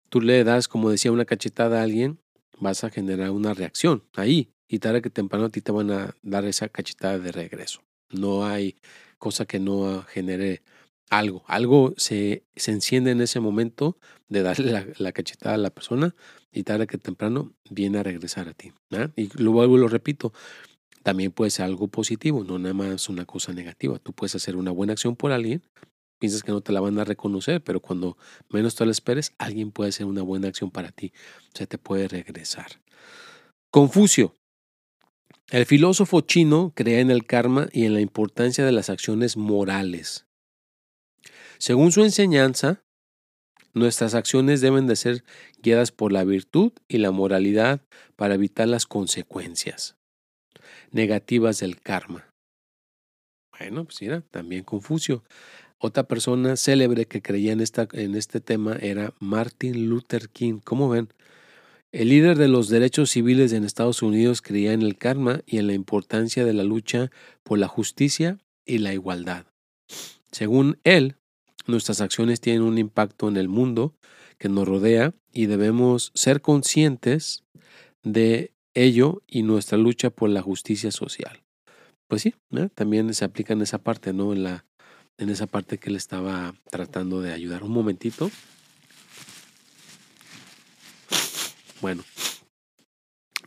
tú 0.10 0.22
le 0.22 0.44
das, 0.44 0.68
como 0.68 0.90
decía, 0.90 1.12
una 1.12 1.26
cachetada 1.26 1.80
a 1.80 1.84
alguien, 1.84 2.20
vas 2.60 2.84
a 2.84 2.90
generar 2.90 3.32
una 3.32 3.54
reacción 3.54 4.04
ahí 4.16 4.52
y 4.68 4.80
tarde 4.80 5.02
que 5.02 5.10
temprano 5.10 5.46
a 5.46 5.50
ti 5.50 5.62
te 5.62 5.72
van 5.72 5.92
a 5.92 6.16
dar 6.22 6.46
esa 6.46 6.70
cachetada 6.70 7.18
de 7.20 7.32
regreso. 7.32 7.82
No 8.12 8.46
hay 8.46 8.76
cosa 9.18 9.46
que 9.46 9.60
no 9.60 10.04
genere 10.04 10.62
algo. 11.10 11.44
Algo 11.48 11.94
se, 11.98 12.44
se 12.56 12.72
enciende 12.72 13.12
en 13.12 13.22
ese 13.22 13.40
momento 13.40 13.98
de 14.28 14.44
darle 14.44 14.94
la, 14.98 15.12
cachetada 15.12 15.56
a 15.56 15.58
la 15.58 15.70
persona 15.72 16.16
y 16.52 16.64
tarde 16.64 16.88
que 16.88 16.98
temprano 16.98 17.54
viene 17.70 18.00
a 18.00 18.04
regresar 18.04 18.48
a 18.48 18.54
ti. 18.54 18.72
Y 19.16 19.30
lo 19.42 19.52
vuelvo 19.52 19.78
lo 19.78 19.88
repito. 19.88 20.34
También 21.04 21.32
puede 21.32 21.50
ser 21.50 21.66
algo 21.66 21.88
positivo, 21.88 22.44
no 22.44 22.60
nada 22.60 22.74
más 22.74 23.10
una 23.10 23.26
cosa 23.26 23.54
negativa. 23.54 24.00
Tú 24.00 24.14
puedes 24.14 24.36
hacer 24.36 24.56
una 24.56 24.72
buena 24.72 24.94
acción 24.94 25.16
por 25.16 25.32
alguien, 25.32 25.64
piensas 26.20 26.44
que 26.44 26.52
no 26.52 26.62
te 26.62 26.72
la 26.72 26.82
van 26.82 27.00
a 27.00 27.06
reconocer, 27.06 27.64
pero 27.64 27.80
cuando 27.80 28.18
menos 28.50 28.76
te 28.76 28.86
lo 28.86 28.92
esperes, 28.92 29.34
alguien 29.38 29.72
puede 29.72 29.90
hacer 29.90 30.06
una 30.06 30.22
buena 30.22 30.48
acción 30.48 30.70
para 30.70 30.92
ti. 30.92 31.14
Se 31.54 31.66
te 31.66 31.78
puede 31.78 32.08
regresar. 32.08 32.82
Confucio. 33.72 34.36
El 35.50 35.66
filósofo 35.66 36.22
chino 36.22 36.74
creía 36.76 37.00
en 37.00 37.10
el 37.10 37.26
karma 37.26 37.70
y 37.72 37.86
en 37.86 37.96
la 37.96 38.02
importancia 38.02 38.64
de 38.64 38.72
las 38.72 38.90
acciones 38.90 39.36
morales. 39.36 40.28
Según 41.58 41.92
su 41.92 42.04
enseñanza, 42.04 42.84
nuestras 43.74 44.14
acciones 44.14 44.62
deben 44.62 44.88
de 44.88 44.96
ser 44.96 45.24
guiadas 45.62 45.92
por 45.92 46.12
la 46.12 46.24
virtud 46.24 46.74
y 46.88 47.00
la 47.00 47.12
moralidad 47.12 47.82
para 48.16 48.36
evitar 48.36 48.68
las 48.68 48.86
consecuencias 48.86 49.98
negativas 50.92 51.60
del 51.60 51.80
karma. 51.82 52.30
Bueno, 53.58 53.86
pues 53.86 54.02
mira, 54.02 54.22
también 54.32 54.64
Confucio. 54.64 55.24
Otra 55.82 56.04
persona 56.04 56.58
célebre 56.58 57.06
que 57.06 57.22
creía 57.22 57.54
en, 57.54 57.62
esta, 57.62 57.88
en 57.94 58.16
este 58.16 58.42
tema 58.42 58.76
era 58.82 59.14
Martin 59.20 59.88
Luther 59.88 60.28
King. 60.28 60.60
¿Cómo 60.62 60.90
ven? 60.90 61.08
El 61.94 62.10
líder 62.10 62.38
de 62.38 62.50
los 62.50 62.68
derechos 62.68 63.12
civiles 63.12 63.54
en 63.54 63.64
Estados 63.64 64.02
Unidos 64.02 64.42
creía 64.42 64.74
en 64.74 64.82
el 64.82 64.98
karma 64.98 65.42
y 65.46 65.58
en 65.58 65.68
la 65.68 65.74
importancia 65.74 66.44
de 66.44 66.54
la 66.54 66.64
lucha 66.64 67.12
por 67.44 67.60
la 67.60 67.70
justicia 67.70 68.38
y 68.66 68.80
la 68.80 68.94
igualdad. 68.94 69.46
Según 70.32 70.80
él, 70.84 71.16
nuestras 71.66 72.02
acciones 72.02 72.42
tienen 72.42 72.62
un 72.64 72.78
impacto 72.78 73.30
en 73.30 73.38
el 73.38 73.48
mundo 73.48 73.96
que 74.38 74.50
nos 74.50 74.68
rodea 74.68 75.14
y 75.32 75.46
debemos 75.46 76.12
ser 76.14 76.42
conscientes 76.42 77.46
de 78.04 78.52
ello 78.74 79.24
y 79.28 79.44
nuestra 79.44 79.78
lucha 79.78 80.10
por 80.10 80.30
la 80.30 80.42
justicia 80.42 80.92
social. 80.92 81.42
Pues 82.08 82.22
sí, 82.22 82.36
también 82.76 83.14
se 83.14 83.24
aplica 83.24 83.54
en 83.54 83.62
esa 83.62 83.78
parte, 83.78 84.14
¿no? 84.14 84.34
En 85.20 85.30
esa 85.30 85.46
parte 85.46 85.78
que 85.78 85.90
él 85.90 85.96
estaba 85.96 86.56
tratando 86.72 87.22
de 87.22 87.34
ayudar. 87.34 87.64
Un 87.64 87.72
momentito. 87.72 88.32
Bueno, 91.82 92.04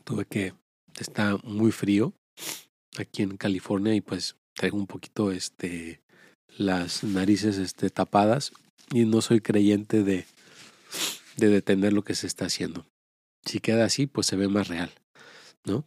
tuve 0.05 0.25
que, 0.25 0.55
está 0.99 1.37
muy 1.43 1.73
frío 1.73 2.15
aquí 2.99 3.23
en 3.23 3.37
California 3.37 3.95
y 3.95 4.01
pues 4.01 4.37
traigo 4.55 4.77
un 4.77 4.87
poquito 4.87 5.33
este 5.33 6.01
las 6.57 7.03
narices 7.03 7.57
este 7.57 7.91
tapadas 7.91 8.53
y 8.93 9.07
no 9.07 9.21
soy 9.23 9.41
creyente 9.41 10.05
de 10.05 10.27
de 11.37 11.49
detener 11.49 11.93
lo 11.93 12.05
que 12.05 12.15
se 12.15 12.27
está 12.27 12.47
haciendo. 12.47 12.87
Si 13.45 13.59
queda 13.59 13.85
así, 13.85 14.07
pues 14.07 14.27
se 14.27 14.37
ve 14.37 14.49
más 14.49 14.69
real, 14.69 14.93
¿no? 15.65 15.87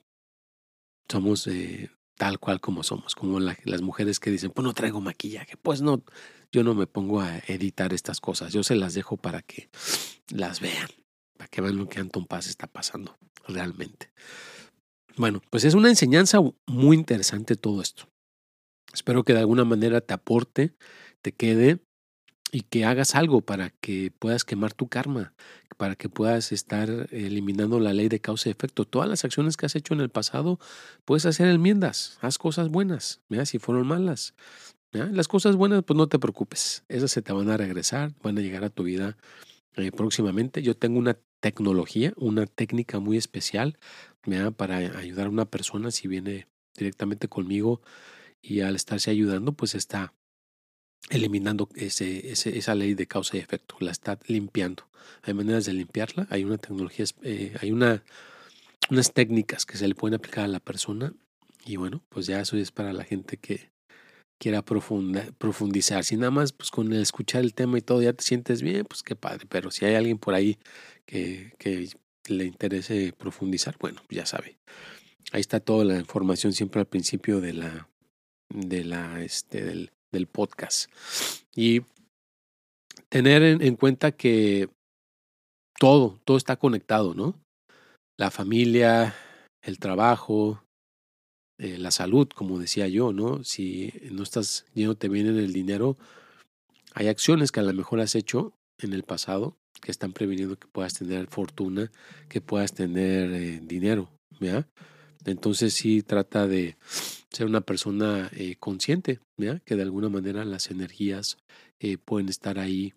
somos 1.10 1.48
eh, 1.48 1.89
tal 2.17 2.39
cual 2.39 2.62
como 2.62 2.84
somos, 2.84 3.15
como 3.15 3.39
las 3.39 3.81
mujeres 3.81 4.19
que 4.19 4.31
dicen, 4.31 4.51
pues 4.51 4.63
no 4.63 4.74
traigo 4.74 5.01
maquillaje, 5.01 5.57
pues 5.57 5.81
no, 5.81 6.03
yo 6.51 6.63
no 6.63 6.74
me 6.74 6.88
pongo 6.88 7.22
a 7.22 7.38
editar 7.48 7.93
estas 7.93 8.22
cosas, 8.22 8.53
yo 8.53 8.63
se 8.63 8.75
las 8.75 8.93
dejo 8.93 9.17
para 9.17 9.41
que 9.41 9.69
las 10.29 10.62
vean, 10.62 10.89
para 11.38 11.48
que 11.50 11.62
vean 11.62 11.77
lo 11.77 11.88
que 11.88 12.00
Anton 12.00 12.25
Paz 12.25 12.48
está 12.48 12.67
pasando 12.67 13.17
realmente. 13.48 14.12
Bueno, 15.17 15.41
pues 15.50 15.63
es 15.63 15.74
una 15.74 15.89
enseñanza 15.89 16.39
muy 16.65 16.98
interesante 16.98 17.55
todo 17.55 17.81
esto. 17.81 18.07
Espero 18.93 19.24
que 19.24 19.34
de 19.34 19.39
alguna 19.39 19.65
manera 19.65 20.01
te 20.01 20.13
aporte, 20.13 20.74
te 21.22 21.34
quede 21.34 21.79
y 22.51 22.62
que 22.62 22.86
hagas 22.86 23.15
algo 23.15 23.41
para 23.41 23.69
que 23.69 24.12
puedas 24.17 24.45
quemar 24.45 24.74
tu 24.74 24.88
karma, 24.88 25.34
para 25.77 25.96
que 25.96 26.10
puedas 26.10 26.51
estar 26.51 26.89
eliminando 27.12 27.79
la 27.79 27.94
ley 27.94 28.10
de 28.10 28.20
causa 28.20 28.50
y 28.50 28.51
efecto. 28.51 28.86
Todas 28.86 29.10
las 29.10 29.25
acciones 29.25 29.58
que 29.58 29.65
has 29.65 29.75
hecho 29.75 29.94
en 29.94 30.01
el 30.01 30.10
pasado, 30.10 30.60
puedes 31.05 31.25
hacer 31.25 31.48
enmiendas, 31.48 32.17
haz 32.22 32.38
cosas 32.38 32.70
buenas, 32.70 33.22
si 33.46 33.60
fueron 33.60 33.88
malas. 33.88 34.34
Las 34.91 35.27
cosas 35.27 35.58
buenas, 35.58 35.84
pues 35.84 35.98
no 35.98 36.08
te 36.08 36.20
preocupes, 36.20 36.86
esas 36.88 37.12
se 37.12 37.22
te 37.22 37.34
van 37.34 37.50
a 37.50 37.58
regresar, 37.58 38.13
van 38.24 38.38
a 38.38 38.41
llegar 38.41 38.63
a 38.63 38.70
tu 38.70 38.84
vida 38.84 39.17
eh, 39.75 39.91
próximamente. 39.91 40.62
Yo 40.62 40.77
tengo 40.77 41.00
una 41.00 41.17
tecnología, 41.41 42.13
una 42.15 42.46
técnica 42.46 43.00
muy 43.00 43.17
especial 43.17 43.77
para 44.55 44.77
ayudar 44.77 45.27
a 45.27 45.29
una 45.29 45.46
persona 45.46 45.91
si 45.91 46.08
viene 46.08 46.48
directamente 46.77 47.27
conmigo 47.27 47.82
y 48.41 48.62
al 48.62 48.75
estarse 48.75 49.12
ayudando, 49.12 49.51
pues 49.51 49.75
está 49.75 50.13
eliminando 51.09 51.69
ese, 51.75 52.31
esa 52.31 52.75
ley 52.75 52.93
de 52.93 53.07
causa 53.07 53.38
y 53.38 53.39
efecto, 53.39 53.75
la 53.79 53.91
está 53.91 54.19
limpiando. 54.27 54.88
Hay 55.24 55.33
maneras 55.33 55.65
de 55.65 55.74
limpiarla, 55.74 56.27
hay 56.29 56.43
una 56.43 56.57
tecnología, 56.57 57.05
eh, 57.24 57.55
hay 57.62 57.71
una, 57.71 58.03
unas 58.89 59.13
técnicas 59.13 59.65
que 59.65 59.77
se 59.77 59.88
le 59.88 59.95
pueden 59.95 60.15
aplicar 60.15 60.45
a 60.45 60.47
la 60.47 60.59
persona 60.59 61.13
y 61.65 61.77
bueno, 61.77 62.03
pues 62.09 62.27
ya 62.27 62.39
eso 62.39 62.57
es 62.57 62.71
para 62.71 62.93
la 62.93 63.03
gente 63.03 63.38
que 63.38 63.71
quiera 64.38 64.63
profundizar. 64.63 66.03
Si 66.03 66.17
nada 66.17 66.31
más 66.31 66.51
pues 66.51 66.71
con 66.71 66.91
el 66.91 67.01
escuchar 67.01 67.41
el 67.43 67.53
tema 67.53 67.77
y 67.77 67.81
todo 67.81 68.01
ya 68.01 68.13
te 68.13 68.24
sientes 68.24 68.62
bien, 68.62 68.85
pues 68.85 69.03
qué 69.03 69.15
padre, 69.15 69.45
pero 69.50 69.71
si 69.71 69.85
hay 69.85 69.95
alguien 69.95 70.17
por 70.17 70.33
ahí 70.33 70.57
que, 71.05 71.53
que 71.57 71.89
le 72.27 72.45
interese 72.45 73.13
profundizar, 73.17 73.77
bueno, 73.79 74.01
ya 74.09 74.25
sabe. 74.25 74.57
Ahí 75.31 75.41
está 75.41 75.59
toda 75.59 75.85
la 75.85 75.97
información 75.97 76.53
siempre 76.53 76.81
al 76.81 76.88
principio 76.88 77.41
de 77.41 77.53
la, 77.53 77.89
de 78.50 78.83
la, 78.83 79.24
este, 79.24 79.89
del 80.15 80.27
podcast. 80.27 80.89
Y 81.55 81.81
tener 83.10 83.43
en, 83.43 83.75
cuenta 83.75 84.12
que 84.12 84.69
todo, 85.79 86.19
todo 86.25 86.38
está 86.38 86.55
conectado, 86.57 87.13
¿no? 87.13 87.39
La 88.17 88.31
familia, 88.31 89.13
el 89.62 89.77
trabajo, 89.77 90.63
eh, 91.60 91.77
la 91.77 91.91
salud, 91.91 92.27
como 92.34 92.60
decía 92.60 92.88
yo, 92.88 93.13
¿no? 93.13 93.43
Si 93.43 93.93
no 94.12 94.24
estás 94.24 94.65
te 94.98 95.10
bien 95.10 95.27
en 95.27 95.38
el 95.38 95.53
dinero, 95.53 95.98
hay 96.93 97.07
acciones 97.07 97.51
que 97.51 97.60
a 97.60 97.63
lo 97.63 97.74
mejor 97.74 98.00
has 98.00 98.15
hecho 98.15 98.53
en 98.79 98.93
el 98.93 99.03
pasado 99.03 99.55
que 99.81 99.91
están 99.91 100.13
previniendo 100.13 100.57
que 100.57 100.67
puedas 100.67 100.93
tener 100.93 101.27
fortuna, 101.27 101.91
que 102.27 102.41
puedas 102.41 102.74
tener 102.74 103.31
eh, 103.34 103.60
dinero, 103.62 104.10
¿ya? 104.39 104.67
Entonces 105.25 105.74
sí 105.74 106.01
trata 106.01 106.48
de 106.48 106.77
ser 107.36 107.46
una 107.48 107.62
persona 107.62 108.30
eh, 108.34 108.56
consciente, 108.60 109.20
¿ya? 109.38 109.60
que 109.60 109.75
de 109.75 109.84
alguna 109.84 110.10
manera 110.10 110.46
las 110.46 110.72
energías 110.72 111.38
eh, 111.80 111.98
pueden 111.98 112.30
estar 112.30 112.60
ahí 112.60 112.94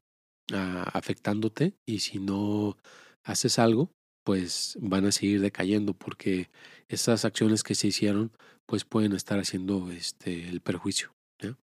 ah, 0.52 0.88
afectándote 0.92 1.75
y 1.87 2.00
si 2.00 2.18
no 2.18 2.76
haces 3.25 3.59
algo, 3.59 3.90
pues 4.25 4.76
van 4.80 5.07
a 5.07 5.12
seguir 5.12 5.40
decayendo 5.40 5.95
porque 5.95 6.50
esas 6.88 7.25
acciones 7.25 7.62
que 7.62 7.75
se 7.75 7.88
hicieron 7.88 8.33
pues 8.66 8.85
pueden 8.85 9.12
estar 9.12 9.38
haciendo 9.38 9.90
este 9.90 10.49
el 10.49 10.61
perjuicio. 10.61 11.12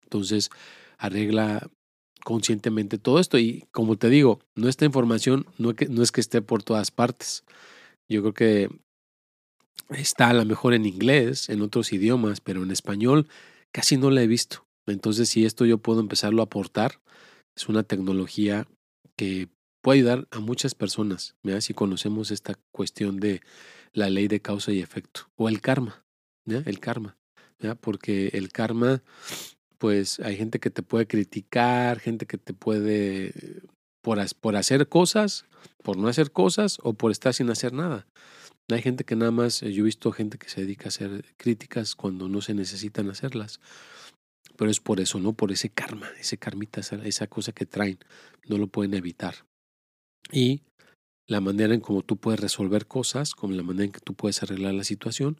Entonces 0.03 0.49
arregla 0.97 1.69
conscientemente 2.23 2.97
todo 2.97 3.19
esto 3.19 3.37
y 3.37 3.65
como 3.71 3.95
te 3.95 4.09
digo, 4.09 4.39
no 4.55 4.67
esta 4.67 4.85
información 4.85 5.45
no 5.57 5.71
es 6.03 6.11
que 6.11 6.21
esté 6.21 6.41
por 6.41 6.63
todas 6.63 6.91
partes. 6.91 7.43
Yo 8.09 8.21
creo 8.21 8.33
que 8.33 8.69
está 9.89 10.29
a 10.29 10.33
lo 10.33 10.45
mejor 10.45 10.73
en 10.73 10.85
inglés, 10.85 11.49
en 11.49 11.61
otros 11.61 11.91
idiomas, 11.93 12.41
pero 12.41 12.63
en 12.63 12.71
español 12.71 13.27
casi 13.71 13.97
no 13.97 14.09
la 14.09 14.21
he 14.21 14.27
visto. 14.27 14.65
Entonces, 14.87 15.29
si 15.29 15.45
esto 15.45 15.65
yo 15.65 15.77
puedo 15.77 15.99
empezarlo 15.99 16.41
a 16.41 16.45
aportar, 16.45 16.99
es 17.55 17.67
una 17.69 17.83
tecnología 17.83 18.67
que 19.15 19.49
puede 19.81 19.99
ayudar 19.99 20.27
a 20.31 20.39
muchas 20.39 20.75
personas, 20.75 21.35
si 21.59 21.73
conocemos 21.73 22.31
esta 22.31 22.55
cuestión 22.71 23.19
de 23.19 23.41
la 23.93 24.09
ley 24.09 24.27
de 24.27 24.41
causa 24.41 24.71
y 24.71 24.79
efecto, 24.79 25.29
o 25.35 25.49
el 25.49 25.61
karma, 25.61 26.03
el 26.45 26.79
karma, 26.79 27.17
porque 27.81 28.29
el 28.33 28.51
karma, 28.51 29.01
pues 29.77 30.19
hay 30.19 30.35
gente 30.37 30.59
que 30.59 30.69
te 30.69 30.83
puede 30.83 31.07
criticar, 31.07 31.99
gente 31.99 32.25
que 32.25 32.37
te 32.37 32.53
puede, 32.53 33.33
por, 34.01 34.19
por 34.35 34.55
hacer 34.55 34.87
cosas, 34.87 35.45
por 35.83 35.97
no 35.97 36.07
hacer 36.07 36.31
cosas, 36.31 36.77
o 36.83 36.93
por 36.93 37.11
estar 37.11 37.33
sin 37.33 37.49
hacer 37.49 37.73
nada. 37.73 38.07
Hay 38.71 38.81
gente 38.81 39.03
que 39.03 39.15
nada 39.15 39.31
más, 39.31 39.63
eh, 39.63 39.73
yo 39.73 39.83
he 39.83 39.85
visto 39.85 40.11
gente 40.11 40.37
que 40.37 40.49
se 40.49 40.61
dedica 40.61 40.85
a 40.85 40.89
hacer 40.89 41.25
críticas 41.37 41.95
cuando 41.95 42.29
no 42.29 42.41
se 42.41 42.53
necesitan 42.53 43.09
hacerlas. 43.09 43.59
Pero 44.57 44.69
es 44.69 44.79
por 44.79 44.99
eso, 44.99 45.19
¿no? 45.19 45.33
Por 45.33 45.51
ese 45.51 45.69
karma, 45.69 46.09
ese 46.19 46.37
karmita, 46.37 46.81
esa, 46.81 47.27
cosa 47.27 47.51
que 47.51 47.65
traen. 47.65 47.97
No 48.47 48.57
lo 48.57 48.67
pueden 48.67 48.93
evitar. 48.93 49.45
Y 50.31 50.61
la 51.27 51.41
manera 51.41 51.73
en 51.73 51.79
cómo 51.79 52.01
tú 52.01 52.17
puedes 52.17 52.39
resolver 52.39 52.85
cosas, 52.85 53.33
como 53.33 53.53
la 53.53 53.63
manera 53.63 53.85
en 53.85 53.91
que 53.91 54.01
tú 54.01 54.13
puedes 54.13 54.43
arreglar 54.43 54.73
la 54.73 54.83
situación, 54.83 55.39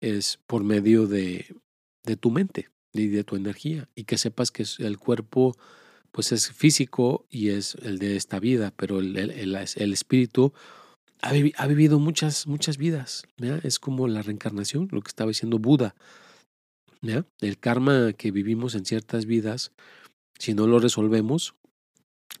es 0.00 0.38
por 0.46 0.64
medio 0.64 1.06
de, 1.06 1.54
de 2.04 2.16
tu 2.16 2.30
mente 2.30 2.68
y 2.92 3.06
de 3.08 3.24
tu 3.24 3.36
energía. 3.36 3.88
Y 3.94 4.04
que 4.04 4.18
sepas 4.18 4.50
que 4.50 4.64
el 4.78 4.98
cuerpo, 4.98 5.56
pues 6.10 6.32
es 6.32 6.50
físico 6.50 7.26
y 7.30 7.50
es 7.50 7.76
el 7.76 7.98
de 7.98 8.16
esta 8.16 8.40
vida, 8.40 8.72
pero 8.76 8.98
el, 8.98 9.16
el, 9.16 9.54
el 9.54 9.92
espíritu 9.92 10.52
ha, 11.20 11.66
vivido 11.66 11.98
muchas, 11.98 12.46
muchas 12.46 12.76
vidas. 12.76 13.24
Es 13.62 13.78
como 13.78 14.08
la 14.08 14.22
reencarnación, 14.22 14.88
lo 14.90 15.00
que 15.00 15.08
estaba 15.08 15.28
diciendo 15.28 15.58
Buda. 15.58 15.94
El 17.40 17.58
karma 17.58 18.12
que 18.12 18.30
vivimos 18.30 18.74
en 18.74 18.84
ciertas 18.84 19.26
vidas, 19.26 19.72
si 20.38 20.54
no 20.54 20.66
lo 20.66 20.78
resolvemos, 20.80 21.54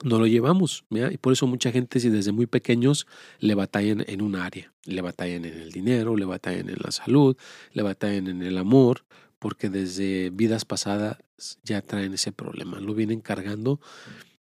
no 0.02 0.18
lo 0.18 0.26
llevamos. 0.26 0.84
Y 0.90 1.16
por 1.18 1.32
eso 1.32 1.46
mucha 1.46 1.72
gente, 1.72 2.00
si 2.00 2.08
desde 2.08 2.32
muy 2.32 2.46
pequeños 2.46 3.06
le 3.38 3.54
batallan 3.54 4.04
en 4.06 4.22
un 4.22 4.36
área, 4.36 4.72
le 4.84 5.00
batallan 5.00 5.44
en 5.44 5.54
el 5.54 5.72
dinero, 5.72 6.16
le 6.16 6.24
batallan 6.24 6.68
en 6.68 6.78
la 6.82 6.90
salud, 6.90 7.36
le 7.72 7.82
batallan 7.82 8.28
en 8.28 8.42
el 8.42 8.58
amor, 8.58 9.04
porque 9.38 9.70
desde 9.70 10.30
vidas 10.30 10.64
pasadas 10.64 11.18
ya 11.62 11.82
traen 11.82 12.14
ese 12.14 12.32
problema, 12.32 12.80
lo 12.80 12.94
vienen 12.94 13.20
cargando 13.20 13.80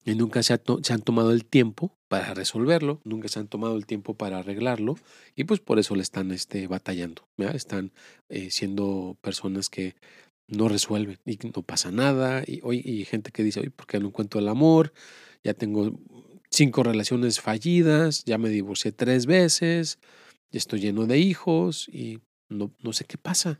y 0.05 0.15
nunca 0.15 0.43
se, 0.43 0.53
han 0.53 1.01
tomado 1.01 1.31
el 1.31 1.45
tiempo 1.45 1.94
para 2.15 2.33
resolverlo, 2.33 3.01
nunca 3.03 3.27
se 3.27 3.39
han 3.39 3.49
tomado 3.49 3.75
el 3.75 3.85
tiempo 3.85 4.13
para 4.13 4.39
arreglarlo 4.39 4.95
y 5.35 5.43
pues 5.43 5.59
por 5.59 5.79
eso 5.79 5.97
le 5.97 6.01
están 6.01 6.31
este, 6.31 6.65
batallando, 6.65 7.27
están 7.53 7.91
eh, 8.29 8.51
siendo 8.51 9.17
personas 9.19 9.69
que 9.69 9.95
no 10.47 10.69
resuelven 10.69 11.19
y 11.25 11.37
no 11.53 11.61
pasa 11.61 11.91
nada 11.91 12.41
y 12.47 12.61
hoy 12.63 12.81
y 12.85 13.03
gente 13.03 13.31
que 13.31 13.43
dice, 13.43 13.59
oye, 13.59 13.69
¿por 13.69 13.85
qué 13.85 13.99
no 13.99 14.07
encuentro 14.07 14.39
el 14.39 14.47
amor? 14.47 14.93
Ya 15.43 15.53
tengo 15.53 15.99
cinco 16.49 16.83
relaciones 16.83 17.41
fallidas, 17.41 18.23
ya 18.23 18.37
me 18.37 18.47
divorcié 18.47 18.93
tres 18.93 19.25
veces, 19.25 19.99
ya 20.51 20.57
estoy 20.57 20.79
lleno 20.79 21.07
de 21.07 21.17
hijos 21.17 21.89
y 21.89 22.21
no, 22.47 22.71
no 22.81 22.93
sé 22.93 23.03
qué 23.03 23.17
pasa. 23.17 23.59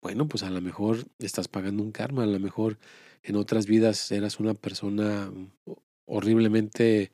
Bueno, 0.00 0.26
pues 0.26 0.42
a 0.42 0.50
lo 0.50 0.60
mejor 0.60 1.06
estás 1.20 1.46
pagando 1.46 1.84
un 1.84 1.92
karma, 1.92 2.24
a 2.24 2.26
lo 2.26 2.40
mejor 2.40 2.78
en 3.22 3.36
otras 3.36 3.66
vidas 3.66 4.10
eras 4.10 4.40
una 4.40 4.54
persona 4.54 5.30
horriblemente 6.04 7.12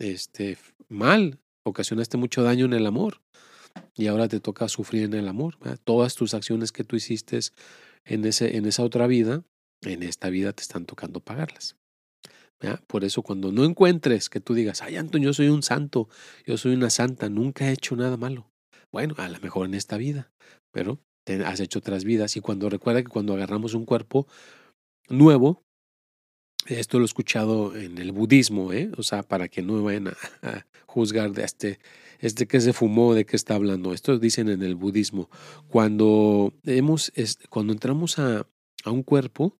este, 0.00 0.58
mal, 0.88 1.38
ocasionaste 1.64 2.16
mucho 2.16 2.42
daño 2.42 2.64
en 2.64 2.72
el 2.72 2.86
amor 2.86 3.20
y 3.94 4.08
ahora 4.08 4.26
te 4.26 4.40
toca 4.40 4.68
sufrir 4.68 5.04
en 5.04 5.14
el 5.14 5.28
amor. 5.28 5.56
Todas 5.84 6.16
tus 6.16 6.34
acciones 6.34 6.72
que 6.72 6.82
tú 6.82 6.96
hiciste 6.96 7.38
en, 8.04 8.24
ese, 8.24 8.56
en 8.56 8.66
esa 8.66 8.82
otra 8.82 9.06
vida, 9.06 9.44
en 9.82 10.02
esta 10.02 10.30
vida 10.30 10.52
te 10.52 10.62
están 10.62 10.86
tocando 10.86 11.20
pagarlas. 11.20 11.76
Por 12.86 13.04
eso 13.04 13.22
cuando 13.22 13.52
no 13.52 13.64
encuentres 13.64 14.28
que 14.28 14.40
tú 14.40 14.52
digas, 14.52 14.82
ay 14.82 14.96
Antonio, 14.96 15.30
yo 15.30 15.32
soy 15.34 15.48
un 15.48 15.62
santo, 15.62 16.08
yo 16.44 16.58
soy 16.58 16.74
una 16.74 16.90
santa, 16.90 17.30
nunca 17.30 17.68
he 17.68 17.72
hecho 17.72 17.96
nada 17.96 18.16
malo. 18.18 18.50
Bueno, 18.92 19.14
a 19.16 19.28
lo 19.28 19.40
mejor 19.40 19.66
en 19.66 19.74
esta 19.74 19.96
vida, 19.96 20.30
pero 20.70 21.00
has 21.46 21.60
hecho 21.60 21.78
otras 21.78 22.04
vidas 22.04 22.36
y 22.36 22.40
cuando 22.40 22.68
recuerda 22.68 23.02
que 23.02 23.08
cuando 23.08 23.34
agarramos 23.34 23.74
un 23.74 23.86
cuerpo 23.86 24.26
nuevo, 25.08 25.62
esto 26.66 26.98
lo 26.98 27.04
he 27.04 27.06
escuchado 27.06 27.76
en 27.76 27.98
el 27.98 28.12
budismo, 28.12 28.72
¿eh? 28.72 28.90
o 28.96 29.02
sea, 29.02 29.22
para 29.22 29.48
que 29.48 29.62
no 29.62 29.82
vayan 29.82 30.08
a, 30.42 30.66
juzgar 30.86 31.32
de 31.32 31.44
este, 31.44 31.78
este 32.18 32.46
que 32.46 32.60
se 32.60 32.72
fumó, 32.72 33.14
de 33.14 33.24
qué 33.24 33.36
está 33.36 33.54
hablando. 33.54 33.92
Esto 33.92 34.18
dicen 34.18 34.48
en 34.48 34.62
el 34.62 34.74
budismo. 34.74 35.30
Cuando, 35.68 36.52
hemos, 36.64 37.12
cuando 37.48 37.72
entramos 37.72 38.18
a, 38.18 38.46
a 38.84 38.90
un 38.90 39.02
cuerpo, 39.02 39.56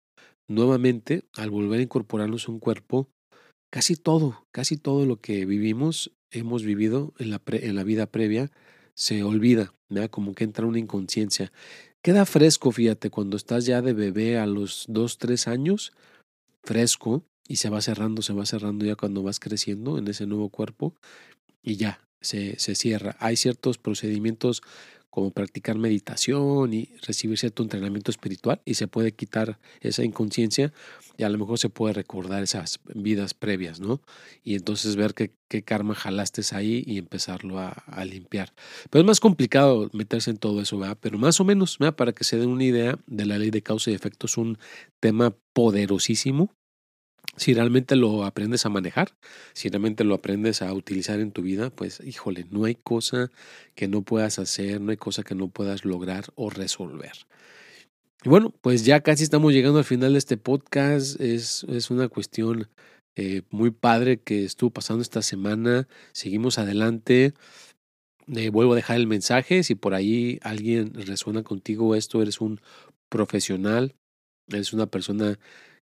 nuevamente, 0.49 1.25
al 1.37 1.51
volver 1.51 1.81
a 1.81 1.85
incorporarnos 1.85 2.49
a 2.49 2.53
un 2.53 2.59
cuerpo, 2.59 3.09
casi 3.71 3.97
todo, 3.97 4.47
casi 4.51 4.77
todo 4.77 5.07
lo 5.07 5.21
que 5.21 5.47
vivimos, 5.47 6.13
hemos 6.31 6.65
vivido 6.65 7.15
en 7.19 7.31
la, 7.31 7.41
en 7.47 7.77
la 7.77 7.85
vida 7.85 8.07
previa, 8.07 8.51
se 8.95 9.23
olvida, 9.23 9.75
¿verdad? 9.89 10.11
como 10.11 10.35
que 10.35 10.45
entra 10.45 10.67
una 10.67 10.79
inconsciencia. 10.79 11.53
queda 12.03 12.27
fresco, 12.27 12.73
fíjate, 12.73 13.11
cuando 13.11 13.37
estás 13.37 13.65
ya 13.65 13.83
de 13.83 13.93
bebé 13.93 14.39
a 14.39 14.47
los 14.47 14.87
2, 14.89 15.19
3 15.19 15.49
años, 15.49 15.93
fresco, 16.63 17.25
y 17.49 17.57
se 17.57 17.69
va 17.71 17.81
cerrando, 17.81 18.23
se 18.23 18.33
va 18.33 18.47
cerrando 18.47 18.85
ya 18.85 18.95
cuando 18.97 19.23
vas 19.23 19.41
creciendo 19.41 19.99
en 19.99 20.07
ese 20.09 20.27
nuevo 20.27 20.51
cuerpo, 20.51 20.95
y 21.63 21.77
ya, 21.77 22.09
se, 22.21 22.59
se 22.59 22.75
cierra. 22.75 23.17
Hay 23.19 23.37
ciertos 23.37 23.79
procedimientos 23.79 24.63
como 25.11 25.33
practicar 25.33 25.77
meditación 25.77 26.73
y 26.73 26.89
recibir 27.07 27.39
cierto 27.39 27.63
entrenamiento 27.63 28.11
espiritual 28.11 28.63
y 28.65 28.75
se 28.75 28.87
puede 28.87 29.13
quitar 29.13 29.59
esa 29.81 30.05
inconsciencia 30.05 30.73
y 31.19 31.25
a 31.25 31.29
lo 31.29 31.39
mejor 31.39 31.59
se 31.59 31.69
puede 31.69 31.95
recordar 31.95 32.43
esas 32.43 32.81
vidas 32.95 33.35
previas, 33.35 33.81
¿no? 33.81 34.01
Y 34.43 34.55
entonces 34.55 34.97
ver 34.97 35.15
qué, 35.15 35.33
qué 35.49 35.63
karma 35.63 35.95
jalaste 35.95 36.43
ahí 36.53 36.83
y 36.87 36.99
empezarlo 36.99 37.59
a, 37.59 37.71
a, 37.71 38.05
limpiar. 38.05 38.55
Pero 38.89 39.03
es 39.03 39.07
más 39.07 39.21
complicado 39.21 39.91
meterse 39.93 40.31
en 40.31 40.39
todo 40.39 40.63
eso, 40.63 40.79
¿verdad? 40.79 40.97
Pero 41.01 41.19
más 41.19 41.41
o 41.41 41.45
menos, 41.45 41.79
¿verdad? 41.79 41.97
Para 41.97 42.13
que 42.13 42.25
se 42.25 42.39
den 42.39 42.49
una 42.49 42.65
idea 42.65 42.99
de 43.07 43.27
la 43.27 43.39
ley 43.39 43.51
de 43.51 43.63
causa 43.63 43.91
y 43.91 43.95
efecto, 43.95 44.27
es 44.27 44.39
un 44.39 44.59
tema 45.01 45.35
poderosísimo 45.53 46.55
si 47.41 47.55
realmente 47.55 47.97
lo 47.97 48.25
aprendes 48.25 48.67
a 48.67 48.69
manejar, 48.69 49.17
si 49.55 49.71
realmente 49.71 50.05
lo 50.05 50.15
aprendes 50.15 50.61
a 50.61 50.71
utilizar 50.75 51.21
en 51.21 51.33
tu 51.33 51.41
vida, 51.41 51.71
pues 51.71 52.03
híjole, 52.05 52.45
no 52.51 52.67
hay 52.67 52.75
cosa 52.75 53.31
que 53.75 53.89
no 53.89 54.03
puedas 54.03 54.39
hacer, 54.39 54.79
no 54.83 54.91
hay 54.91 54.99
cosa 54.99 55.23
que 55.23 55.35
no 55.35 55.49
puedas 55.49 55.87
lograr 55.87 56.27
o 56.35 56.51
resolver. 56.51 57.13
Y 58.23 58.29
bueno, 58.29 58.53
pues 58.61 58.85
ya 58.85 59.01
casi 59.01 59.25
estamos 59.25 59.55
llegando 59.55 59.79
al 59.79 59.87
final 59.87 60.13
de 60.13 60.19
este 60.19 60.37
podcast. 60.37 61.19
Es, 61.19 61.65
es 61.65 61.91
una 61.91 62.09
cuestión 62.09 62.69
eh, 63.17 63.41
muy 63.49 63.71
padre 63.71 64.21
que 64.21 64.45
estuvo 64.45 64.69
pasando 64.69 65.01
esta 65.01 65.23
semana. 65.23 65.89
Seguimos 66.13 66.59
adelante. 66.59 67.33
Eh, 68.37 68.51
vuelvo 68.51 68.75
a 68.75 68.77
dejar 68.77 68.99
el 68.99 69.07
mensaje. 69.07 69.63
Si 69.63 69.75
por 69.75 69.95
ahí 69.95 70.39
alguien 70.43 70.93
resuena 70.93 71.43
contigo 71.43 71.95
esto, 71.95 72.21
eres 72.21 72.43
un 72.43 72.61
profesional, 73.09 73.95
eres 74.49 74.75
una 74.75 74.85
persona 74.85 75.39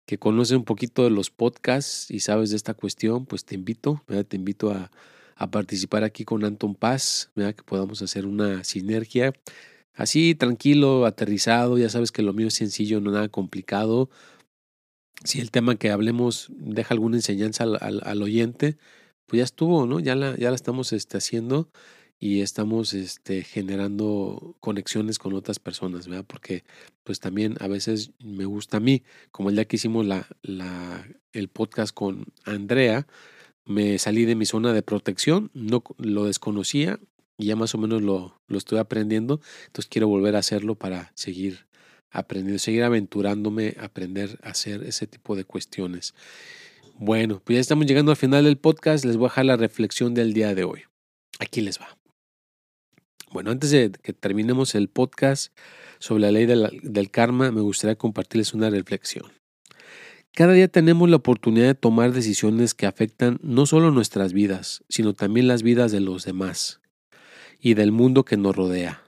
que 0.08 0.18
conoce 0.18 0.56
un 0.56 0.64
poquito 0.64 1.04
de 1.04 1.10
los 1.10 1.30
podcasts 1.30 2.10
y 2.10 2.22
sabes 2.22 2.50
de 2.50 2.56
esta 2.56 2.74
cuestión, 2.74 3.26
pues 3.26 3.44
te 3.44 3.56
invito, 3.56 4.02
te 4.28 4.38
invito 4.38 4.72
a, 4.72 4.90
participar 5.52 6.04
aquí 6.04 6.24
con 6.26 6.44
Anton 6.46 6.74
Paz, 6.74 7.30
que 7.36 7.64
podamos 7.64 8.02
hacer 8.02 8.26
una 8.26 8.64
sinergia. 8.64 9.34
Así, 9.94 10.34
tranquilo, 10.34 11.06
aterrizado, 11.06 11.78
ya 11.78 11.90
sabes 11.90 12.12
que 12.12 12.24
lo 12.24 12.34
mío 12.34 12.48
es 12.48 12.56
sencillo, 12.56 13.02
no 13.02 13.12
nada 13.12 13.28
complicado. 13.28 14.10
Si 15.24 15.42
el 15.42 15.52
tema 15.52 15.76
que 15.76 15.92
hablemos 15.92 16.48
deja 16.52 16.94
alguna 16.94 17.18
enseñanza 17.18 17.66
al 17.66 18.22
oyente, 18.24 18.78
pues 19.28 19.40
ya 19.40 19.44
estuvo, 19.44 19.86
¿no? 19.86 20.00
Ya 20.00 20.16
la, 20.16 20.38
ya 20.38 20.50
la 20.50 20.56
estamos 20.56 20.94
este, 20.94 21.18
haciendo 21.18 21.70
y 22.20 22.42
estamos 22.42 22.94
este, 22.94 23.44
generando 23.44 24.56
conexiones 24.60 25.20
con 25.20 25.34
otras 25.34 25.60
personas, 25.60 26.08
¿verdad? 26.08 26.26
Porque 26.28 26.64
pues 27.04 27.20
también 27.20 27.56
a 27.60 27.68
veces 27.68 28.12
me 28.20 28.46
gusta 28.46 28.78
a 28.78 28.80
mí, 28.80 29.04
como 29.32 29.50
el 29.50 29.56
día 29.56 29.66
que 29.66 29.76
hicimos 29.76 30.06
la, 30.06 30.28
la, 30.42 31.08
el 31.32 31.48
podcast 31.48 31.94
con 31.94 32.26
Andrea, 32.44 33.08
me 33.66 34.00
salí 34.00 34.26
de 34.26 34.36
mi 34.36 34.46
zona 34.46 34.74
de 34.74 34.82
protección, 34.82 35.52
no 35.54 35.84
lo 35.98 36.26
desconocía 36.26 37.00
y 37.38 37.46
ya 37.48 37.56
más 37.56 37.76
o 37.76 37.78
menos 37.78 38.02
lo, 38.02 38.42
lo 38.48 38.58
estoy 38.58 38.80
aprendiendo, 38.80 39.40
entonces 39.68 39.90
quiero 39.90 40.08
volver 40.08 40.36
a 40.36 40.40
hacerlo 40.40 40.76
para 40.76 41.12
seguir 41.14 41.68
aprendiendo, 42.10 42.58
seguir 42.58 42.84
aventurándome, 42.84 43.76
aprender 43.80 44.40
a 44.42 44.50
hacer 44.50 44.84
ese 44.84 45.06
tipo 45.06 45.36
de 45.36 45.44
cuestiones. 45.44 46.16
Bueno, 46.96 47.42
pues 47.44 47.58
ya 47.58 47.62
estamos 47.62 47.86
llegando 47.86 48.12
al 48.12 48.18
final 48.18 48.46
del 48.46 48.58
podcast, 48.58 49.06
les 49.06 49.18
voy 49.18 49.26
a 49.26 49.30
dejar 49.30 49.46
la 49.46 49.58
reflexión 49.58 50.16
del 50.16 50.34
día 50.34 50.56
de 50.56 50.64
hoy. 50.64 50.82
Aquí 51.40 51.62
les 51.62 51.80
va. 51.80 51.96
Bueno, 53.32 53.52
antes 53.52 53.72
de 53.72 53.92
que 53.92 54.14
terminemos 54.14 54.74
el 54.74 54.88
podcast 54.88 55.54
sobre 56.00 56.22
la 56.22 56.32
ley 56.32 56.46
del, 56.46 57.12
karma, 57.12 57.52
me 57.52 57.62
gustaría 57.62 57.98
compartirles 57.98 58.54
una 58.54 58.70
reflexión. 58.70 59.26
Cada 60.34 60.54
día 60.54 60.68
tenemos 60.68 61.10
la 61.10 61.18
oportunidad 61.18 61.66
de 61.66 61.76
tomar 61.76 62.14
decisiones 62.14 62.74
que 62.74 62.86
afectan 62.86 63.40
no 63.42 63.66
solo 63.66 63.92
nuestras 63.92 64.34
vidas, 64.34 64.84
sino 64.88 65.14
también 65.14 65.48
las 65.48 65.64
vidas 65.64 65.92
de 65.92 66.00
los 66.00 66.24
demás 66.24 66.80
y 67.60 67.74
del 67.74 67.92
mundo 67.92 68.24
que 68.24 68.38
nos 68.38 68.56
rodea. 68.56 69.04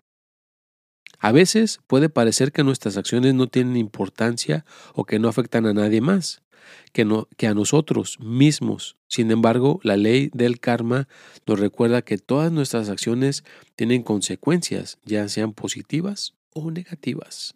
A 1.20 1.32
veces 1.32 1.80
puede 1.88 2.10
parecer 2.10 2.52
que 2.52 2.64
nuestras 2.64 2.98
acciones 2.98 3.36
no 3.36 3.48
tienen 3.48 3.78
importancia 3.78 4.66
o 4.94 5.06
que 5.06 5.20
no 5.20 5.28
afectan 5.28 5.66
a 5.66 5.74
nadie 5.74 6.02
más, 6.02 6.42
que, 6.91 7.48
a 7.48 7.54
nosotros 7.54 8.17
mismos. 8.19 8.98
Sin 9.08 9.32
embargo, 9.32 9.80
la 9.84 9.98
ley 9.98 10.30
del 10.34 10.60
karma 10.60 11.08
nos 11.45 11.60
recuerda 11.60 12.02
que 12.02 12.17
todas 12.17 12.52
nuestras 12.52 12.89
acciones 12.89 13.43
tienen 13.76 14.04
consecuencias, 14.04 14.98
ya 15.06 15.28
sean 15.30 15.54
positivas 15.54 16.34
o 16.54 16.72
negativas. 16.72 17.56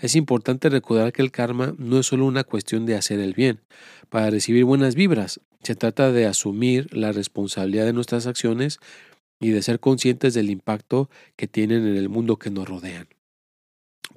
Es 0.00 0.16
importante 0.16 0.68
recordar 0.68 1.12
que 1.12 1.22
el 1.22 1.30
karma 1.30 1.74
no 1.78 1.98
es 1.98 2.06
solo 2.06 2.26
una 2.26 2.44
cuestión 2.44 2.86
de 2.86 2.94
hacer 2.94 3.20
el 3.20 3.34
bien. 3.34 3.60
Para 4.08 4.30
recibir 4.30 4.64
buenas 4.64 4.94
vibras, 4.94 5.40
se 5.62 5.74
trata 5.74 6.12
de 6.12 6.26
asumir 6.26 6.94
la 6.94 7.12
responsabilidad 7.12 7.84
de 7.84 7.92
nuestras 7.92 8.26
acciones 8.26 8.78
y 9.40 9.50
de 9.50 9.62
ser 9.62 9.80
conscientes 9.80 10.34
del 10.34 10.50
impacto 10.50 11.10
que 11.36 11.46
tienen 11.46 11.86
en 11.86 11.96
el 11.96 12.08
mundo 12.08 12.38
que 12.38 12.50
nos 12.50 12.68
rodean. 12.68 13.08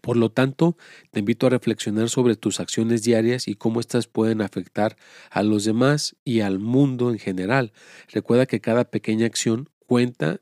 Por 0.02 0.18
lo 0.18 0.32
tanto, 0.32 0.78
te 1.12 1.20
invito 1.20 1.48
a 1.48 1.50
reflexionar 1.50 2.10
sobre 2.10 2.36
tus 2.36 2.60
acciones 2.60 3.04
diarias 3.04 3.48
y 3.48 3.56
cómo 3.56 3.80
éstas 3.80 4.08
pueden 4.08 4.42
afectar 4.42 4.98
a 5.30 5.44
los 5.44 5.66
demás 5.66 6.16
y 6.24 6.42
al 6.42 6.60
mundo 6.60 7.12
en 7.12 7.20
general. 7.20 7.74
Recuerda 8.08 8.46
que 8.46 8.62
cada 8.62 8.86
pequeña 8.86 9.26
acción 9.26 9.70
cuenta 9.86 10.40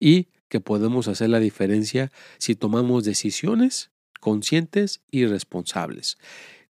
y 0.00 0.28
que 0.48 0.60
podemos 0.60 1.08
hacer 1.08 1.30
la 1.30 1.40
diferencia 1.40 2.10
si 2.38 2.54
tomamos 2.54 3.04
decisiones 3.04 3.90
conscientes 4.20 5.00
y 5.10 5.26
responsables. 5.26 6.16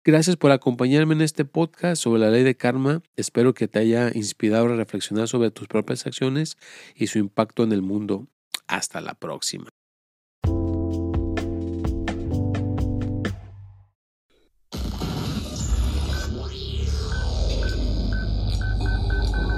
Gracias 0.03 0.35
por 0.35 0.51
acompañarme 0.51 1.13
en 1.13 1.21
este 1.21 1.45
podcast 1.45 2.01
sobre 2.01 2.19
la 2.19 2.29
ley 2.29 2.43
de 2.43 2.57
karma. 2.57 3.01
Espero 3.15 3.53
que 3.53 3.67
te 3.67 3.79
haya 3.79 4.11
inspirado 4.13 4.65
a 4.65 4.75
reflexionar 4.75 5.27
sobre 5.27 5.51
tus 5.51 5.67
propias 5.67 6.05
acciones 6.05 6.57
y 6.95 7.07
su 7.07 7.19
impacto 7.19 7.63
en 7.63 7.71
el 7.71 7.81
mundo. 7.81 8.27
Hasta 8.67 9.01
la 9.01 9.13
próxima. 9.13 9.69